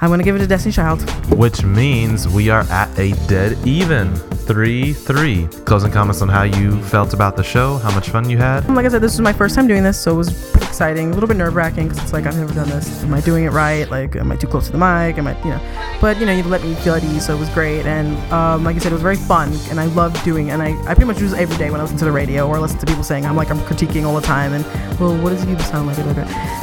I'm 0.02 0.10
gonna 0.10 0.24
give 0.24 0.36
it 0.36 0.40
to 0.40 0.48
Destiny 0.48 0.72
Child. 0.72 1.02
Which 1.32 1.64
means 1.64 2.28
we 2.28 2.50
are 2.50 2.62
at 2.70 2.98
a 2.98 3.12
dead 3.28 3.58
even. 3.68 4.14
3 4.50 4.94
3. 4.94 5.48
Closing 5.66 5.92
comments 5.92 6.24
on 6.24 6.28
how 6.28 6.42
you 6.42 6.82
felt 6.86 7.14
about 7.14 7.38
the 7.38 7.44
show, 7.44 7.78
how 7.78 7.94
much 7.94 8.10
fun 8.10 8.28
you 8.28 8.40
had. 8.40 8.68
Like 8.68 8.88
I 8.88 8.90
said, 8.90 9.00
this 9.00 9.12
was 9.12 9.22
my 9.22 9.32
first 9.32 9.54
time 9.54 9.68
doing 9.68 9.84
this, 9.84 9.96
so 10.00 10.12
it 10.12 10.16
was 10.16 10.56
exciting. 10.56 11.12
A 11.12 11.14
little 11.14 11.28
bit 11.28 11.38
nerve 11.38 11.54
wracking 11.54 11.88
because 11.88 12.02
it's 12.02 12.14
like 12.14 12.26
I've 12.26 12.36
never 12.36 12.52
done 12.56 12.68
this. 12.68 13.04
Am 13.04 13.14
I 13.14 13.22
doing 13.22 13.44
it 13.44 13.52
right? 13.52 13.88
Like, 13.92 14.16
am 14.16 14.32
I 14.32 14.36
too 14.38 14.48
close 14.48 14.66
to 14.66 14.72
the 14.72 14.80
mic? 14.80 15.20
Am 15.20 15.28
I, 15.28 15.38
you 15.44 15.52
know? 15.52 15.98
But 16.02 16.20
you 16.20 16.26
know, 16.26 16.32
you 16.32 16.42
let 16.42 16.64
me 16.64 16.74
feel 16.74 16.96
at 16.96 17.04
ease, 17.04 17.28
so 17.28 17.36
it 17.36 17.40
was 17.40 17.50
great. 17.50 17.86
And 17.86 18.18
um, 18.34 18.64
like 18.64 18.76
I 18.76 18.80
said, 18.80 18.92
it 18.92 18.96
was 18.96 19.04
very 19.04 19.18
fun, 19.18 19.54
and 19.70 19.80
I 19.80 19.86
loved 19.86 20.24
doing. 20.24 20.48
it. 20.48 20.54
And 20.54 20.64
I, 20.64 20.72
I 20.90 20.96
pretty 20.96 21.06
much 21.06 21.22
use 21.22 21.32
it 21.32 21.38
every 21.38 21.58
day 21.58 21.70
when 21.70 21.80
I 21.80 21.84
listen 21.84 22.00
to 22.00 22.06
the 22.06 22.12
radio 22.12 22.48
or 22.48 22.60
listen 22.60 22.80
to 22.80 22.88
people 22.88 23.04
saying 23.04 23.28
I'm 23.28 23.36
like 23.36 23.52
I'm 23.52 23.60
critiquing 23.60 24.04
all 24.04 24.16
the 24.16 24.26
time. 24.26 24.54
And 24.54 24.66
well, 25.00 25.16
what 25.22 25.30
does 25.30 25.46
you 25.46 25.60
sound 25.60 25.90
like? 25.90 26.00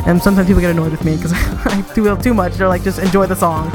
And 0.08 0.20
sometimes 0.20 0.48
people 0.48 0.60
get 0.60 0.72
annoyed 0.72 0.90
with 0.90 1.04
me 1.04 1.14
because 1.14 1.32
I 1.36 1.88
do 1.94 2.16
too 2.20 2.34
much. 2.34 2.54
They're 2.54 2.66
like, 2.66 2.82
just 2.82 2.98
enjoy 2.98 3.26
the 3.26 3.36
song. 3.36 3.70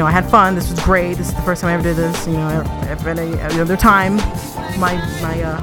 Know, 0.00 0.06
I 0.06 0.10
had 0.10 0.28
fun. 0.28 0.54
This 0.54 0.70
was 0.70 0.80
great. 0.80 1.16
This 1.16 1.28
is 1.28 1.34
the 1.34 1.42
first 1.42 1.60
time 1.60 1.70
I 1.70 1.74
ever 1.74 1.82
did 1.82 1.96
this. 1.96 2.26
You 2.26 2.32
know, 2.32 2.62
if 2.90 3.06
any 3.06 3.34
other 3.60 3.76
time 3.76 4.16
my 4.80 4.96
my 5.22 5.42
uh, 5.42 5.60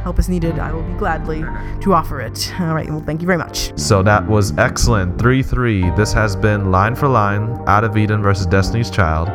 help 0.00 0.18
is 0.18 0.28
needed, 0.28 0.58
I 0.58 0.72
will 0.72 0.82
be 0.82 0.94
gladly 0.94 1.42
to 1.80 1.94
offer 1.94 2.20
it. 2.20 2.52
All 2.60 2.74
right. 2.74 2.88
Well, 2.90 3.00
thank 3.00 3.20
you 3.20 3.26
very 3.26 3.38
much. 3.38 3.78
So 3.78 4.02
that 4.02 4.26
was 4.26 4.56
excellent. 4.58 5.18
3 5.18 5.42
3. 5.42 5.90
This 5.90 6.12
has 6.12 6.36
been 6.36 6.70
line 6.70 6.94
for 6.94 7.08
line 7.08 7.62
Out 7.66 7.84
of 7.84 7.96
Eden 7.96 8.22
versus 8.22 8.46
Destiny's 8.46 8.90
Child 8.90 9.28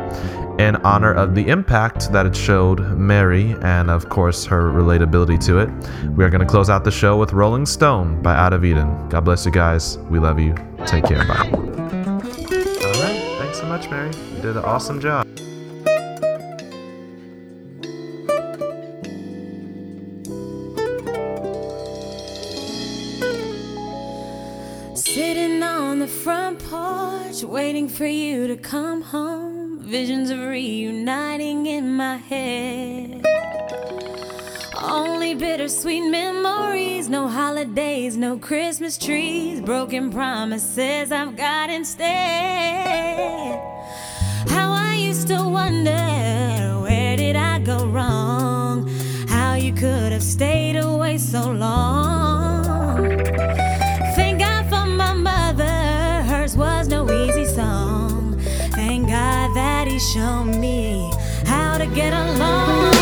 in 0.60 0.76
honor 0.76 1.12
of 1.12 1.34
the 1.34 1.48
impact 1.48 2.12
that 2.12 2.26
it 2.26 2.36
showed 2.36 2.78
Mary 2.96 3.56
and, 3.62 3.90
of 3.90 4.08
course, 4.08 4.44
her 4.44 4.70
relatability 4.70 5.44
to 5.46 5.58
it. 5.58 5.68
We 6.10 6.22
are 6.22 6.30
going 6.30 6.42
to 6.42 6.46
close 6.46 6.70
out 6.70 6.84
the 6.84 6.92
show 6.92 7.16
with 7.16 7.32
Rolling 7.32 7.66
Stone 7.66 8.22
by 8.22 8.36
Out 8.36 8.52
of 8.52 8.64
Eden. 8.64 9.08
God 9.08 9.24
bless 9.24 9.44
you 9.44 9.50
guys. 9.50 9.98
We 10.10 10.20
love 10.20 10.38
you. 10.38 10.54
Take 10.86 11.06
care. 11.06 11.26
Bye. 11.26 12.02
Much, 13.76 13.90
Mary. 13.90 14.06
You 14.36 14.42
did 14.42 14.56
an 14.56 14.64
awesome 14.64 15.00
job. 15.00 15.26
Sitting 24.96 25.60
on 25.64 25.98
the 25.98 26.06
front 26.06 26.60
porch, 26.60 27.42
waiting 27.42 27.88
for 27.88 28.06
you 28.06 28.46
to 28.46 28.56
come 28.56 29.02
home. 29.02 29.80
Visions 29.80 30.30
of 30.30 30.38
reuniting 30.38 31.66
in 31.66 31.96
my 31.96 32.18
head. 32.18 33.13
Only 34.90 35.34
bittersweet 35.34 36.10
memories, 36.10 37.08
no 37.08 37.26
holidays, 37.28 38.16
no 38.16 38.38
Christmas 38.38 38.98
trees, 38.98 39.60
broken 39.60 40.10
promises 40.10 41.10
I've 41.10 41.36
got 41.36 41.70
instead. 41.70 43.58
How 44.48 44.72
I 44.72 44.94
used 44.98 45.28
to 45.28 45.42
wonder, 45.42 46.80
where 46.82 47.16
did 47.16 47.34
I 47.34 47.60
go 47.60 47.86
wrong? 47.86 48.88
How 49.28 49.54
you 49.54 49.72
could 49.72 50.12
have 50.12 50.22
stayed 50.22 50.76
away 50.76 51.18
so 51.18 51.50
long. 51.50 52.64
Thank 54.16 54.40
God 54.40 54.68
for 54.68 54.86
my 54.86 55.14
mother, 55.14 55.64
hers 56.28 56.56
was 56.56 56.88
no 56.88 57.10
easy 57.10 57.46
song. 57.46 58.38
Thank 58.74 59.08
God 59.08 59.54
that 59.56 59.88
He 59.88 59.98
showed 59.98 60.56
me 60.60 61.10
how 61.46 61.78
to 61.78 61.86
get 61.86 62.12
along. 62.12 62.93